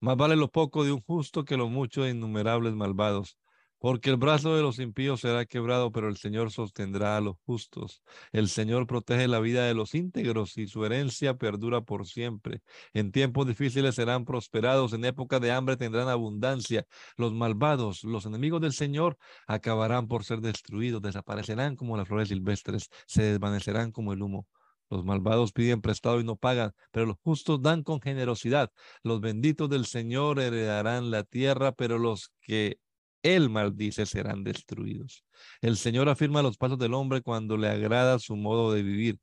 [0.00, 3.38] Más vale lo poco de un justo que lo mucho de innumerables malvados.
[3.78, 8.02] Porque el brazo de los impíos será quebrado, pero el Señor sostendrá a los justos.
[8.32, 12.62] El Señor protege la vida de los íntegros y su herencia perdura por siempre.
[12.94, 16.86] En tiempos difíciles serán prosperados, en época de hambre tendrán abundancia.
[17.16, 22.88] Los malvados, los enemigos del Señor, acabarán por ser destruidos, desaparecerán como las flores silvestres,
[23.06, 24.46] se desvanecerán como el humo.
[24.88, 28.70] Los malvados piden prestado y no pagan, pero los justos dan con generosidad.
[29.02, 32.78] Los benditos del Señor heredarán la tierra, pero los que
[33.22, 35.24] él maldice serán destruidos.
[35.60, 39.18] El Señor afirma los pasos del hombre cuando le agrada su modo de vivir.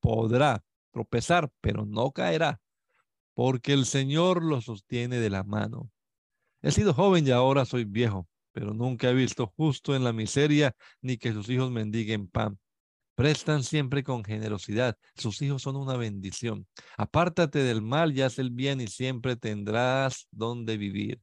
[0.00, 0.62] Podrá
[0.92, 2.60] tropezar, pero no caerá,
[3.34, 5.90] porque el Señor lo sostiene de la mano.
[6.62, 10.74] He sido joven y ahora soy viejo, pero nunca he visto justo en la miseria
[11.00, 12.58] ni que sus hijos mendiguen pan.
[13.14, 14.96] Prestan siempre con generosidad.
[15.14, 16.66] Sus hijos son una bendición.
[16.96, 21.20] Apártate del mal y haz el bien y siempre tendrás donde vivir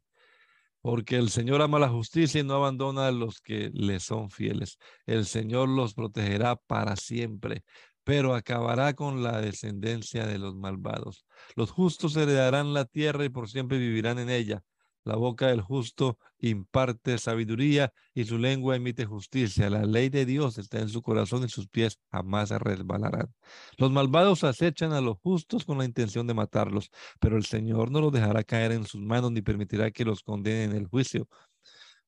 [0.87, 4.77] porque el Señor ama la justicia y no abandona a los que le son fieles.
[5.05, 7.65] El Señor los protegerá para siempre,
[8.05, 11.25] pero acabará con la descendencia de los malvados.
[11.57, 14.63] Los justos heredarán la tierra y por siempre vivirán en ella.
[15.07, 19.69] La boca del justo imparte sabiduría y su lengua emite justicia.
[19.69, 23.33] La ley de Dios está en su corazón y sus pies jamás resbalarán.
[23.77, 26.91] Los malvados acechan a los justos con la intención de matarlos,
[27.21, 30.71] pero el Señor no los dejará caer en sus manos ni permitirá que los condenen
[30.71, 31.29] en el juicio.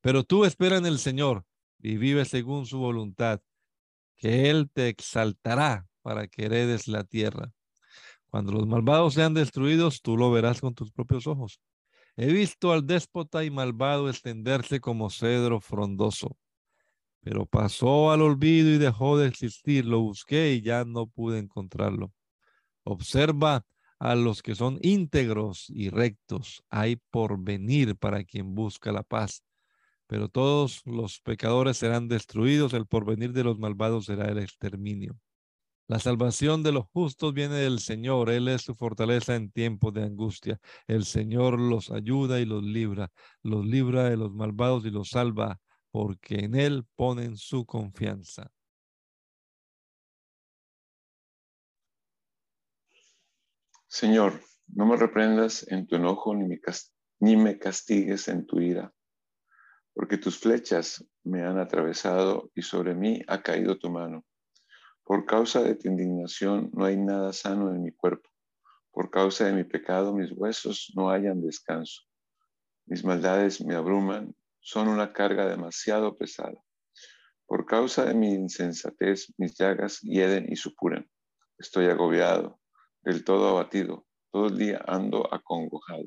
[0.02, 1.46] Pero tú espera en el Señor
[1.82, 3.40] y vive según su voluntad,
[4.18, 7.54] que Él te exaltará para que heredes la tierra.
[8.30, 11.62] Cuando los malvados sean destruidos, tú lo verás con tus propios ojos.
[12.22, 16.36] He visto al déspota y malvado extenderse como cedro frondoso,
[17.22, 19.86] pero pasó al olvido y dejó de existir.
[19.86, 22.12] Lo busqué y ya no pude encontrarlo.
[22.84, 23.66] Observa
[24.00, 26.62] a los que son íntegros y rectos.
[26.70, 29.46] Hay por venir para quien busca la paz.
[30.06, 32.74] Pero todos los pecadores serán destruidos.
[32.74, 35.18] El porvenir de los malvados será el exterminio.
[35.90, 38.30] La salvación de los justos viene del Señor.
[38.30, 40.60] Él es su fortaleza en tiempos de angustia.
[40.86, 43.12] El Señor los ayuda y los libra.
[43.42, 45.60] Los libra de los malvados y los salva,
[45.90, 48.52] porque en Él ponen su confianza.
[53.88, 56.62] Señor, no me reprendas en tu enojo ni me,
[57.20, 58.94] ni me castigues en tu ira,
[59.96, 64.24] porque tus flechas me han atravesado y sobre mí ha caído tu mano.
[65.10, 68.30] Por causa de tu indignación no hay nada sano en mi cuerpo.
[68.92, 72.04] Por causa de mi pecado mis huesos no hallan descanso.
[72.86, 76.64] Mis maldades me abruman, son una carga demasiado pesada.
[77.48, 81.10] Por causa de mi insensatez mis llagas hieden y supuran.
[81.58, 82.60] Estoy agobiado,
[83.02, 86.06] del todo abatido, todo el día ando acongojado.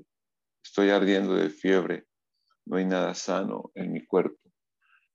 [0.62, 2.06] Estoy ardiendo de fiebre,
[2.66, 4.38] no hay nada sano en mi cuerpo.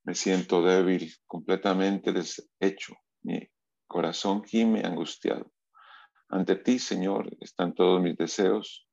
[0.03, 2.93] Me siento débil, completamente deshecho.
[3.87, 5.51] Corazón gime angustiado.
[6.29, 8.87] Ante ti, Señor, están todos mis deseos.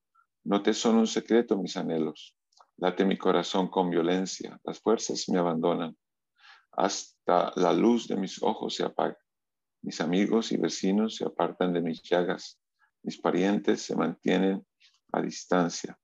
[0.45, 2.37] No te son un secreto mis anhelos.
[2.77, 4.61] Late mi corazón con violencia.
[4.65, 5.97] Las fuerzas me abandonan.
[6.73, 9.19] Hasta la luz de mis ojos se apaga.
[9.83, 12.61] Mis amigos y vecinos se apartan de mis llagas.
[13.03, 14.67] Mis parientes se mantienen
[15.13, 15.99] a distancia.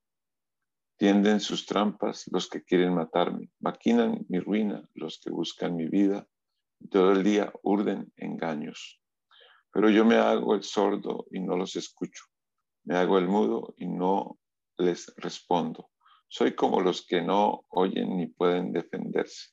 [0.97, 3.51] Tienden sus trampas los que quieren matarme.
[3.59, 6.29] Maquinan mi ruina los que buscan mi vida
[6.89, 9.01] todo el día urden engaños.
[9.73, 12.25] Pero yo me hago el sordo y no los escucho.
[12.85, 14.39] Me hago el mudo y no
[14.79, 15.91] les respondo.
[16.29, 19.51] Soy como los que no oyen ni pueden defenderse.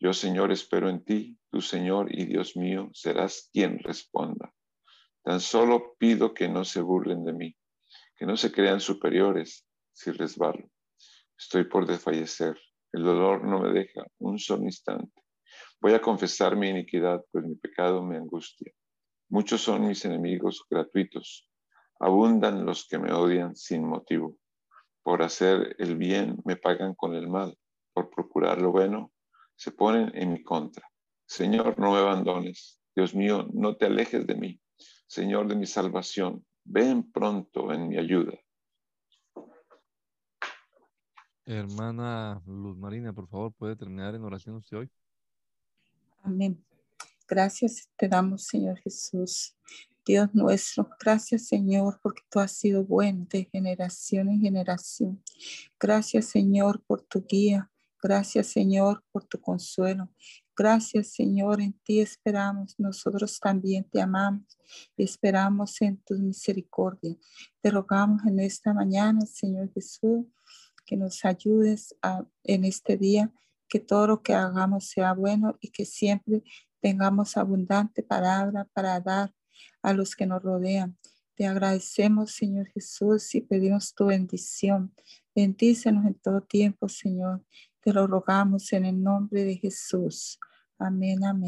[0.00, 4.54] Yo, Señor, espero en ti, tu Señor y Dios mío, serás quien responda.
[5.24, 7.56] Tan solo pido que no se burlen de mí,
[8.16, 10.70] que no se crean superiores si resbalo.
[11.36, 12.56] Estoy por desfallecer.
[12.92, 15.22] El dolor no me deja un solo instante.
[15.80, 18.72] Voy a confesar mi iniquidad, pues mi pecado me angustia.
[19.28, 21.48] Muchos son mis enemigos gratuitos.
[22.00, 24.36] Abundan los que me odian sin motivo.
[25.02, 27.56] Por hacer el bien me pagan con el mal.
[27.92, 29.12] Por procurar lo bueno
[29.54, 30.88] se ponen en mi contra.
[31.26, 32.80] Señor, no me abandones.
[32.94, 34.60] Dios mío, no te alejes de mí.
[35.06, 38.38] Señor de mi salvación, ven pronto en mi ayuda.
[41.44, 44.90] Hermana Luz Marina, por favor, puede terminar en oración usted hoy.
[46.22, 46.64] Amén.
[47.26, 49.54] Gracias te damos, Señor Jesús.
[50.08, 55.22] Dios nuestro, gracias Señor porque tú has sido bueno de generación en generación.
[55.78, 57.70] Gracias Señor por tu guía.
[58.02, 60.08] Gracias Señor por tu consuelo.
[60.56, 62.74] Gracias Señor, en ti esperamos.
[62.78, 64.58] Nosotros también te amamos
[64.96, 67.14] y esperamos en tu misericordia.
[67.60, 70.24] Te rogamos en esta mañana, Señor Jesús,
[70.86, 71.94] que nos ayudes
[72.44, 73.30] en este día,
[73.68, 76.42] que todo lo que hagamos sea bueno y que siempre
[76.80, 79.34] tengamos abundante palabra para dar
[79.82, 80.96] a los que nos rodean.
[81.34, 84.92] Te agradecemos, Señor Jesús, y pedimos tu bendición.
[85.34, 87.44] Bendícenos en todo tiempo, Señor.
[87.80, 90.38] Te lo rogamos en el nombre de Jesús.
[90.78, 91.46] Amén, amén.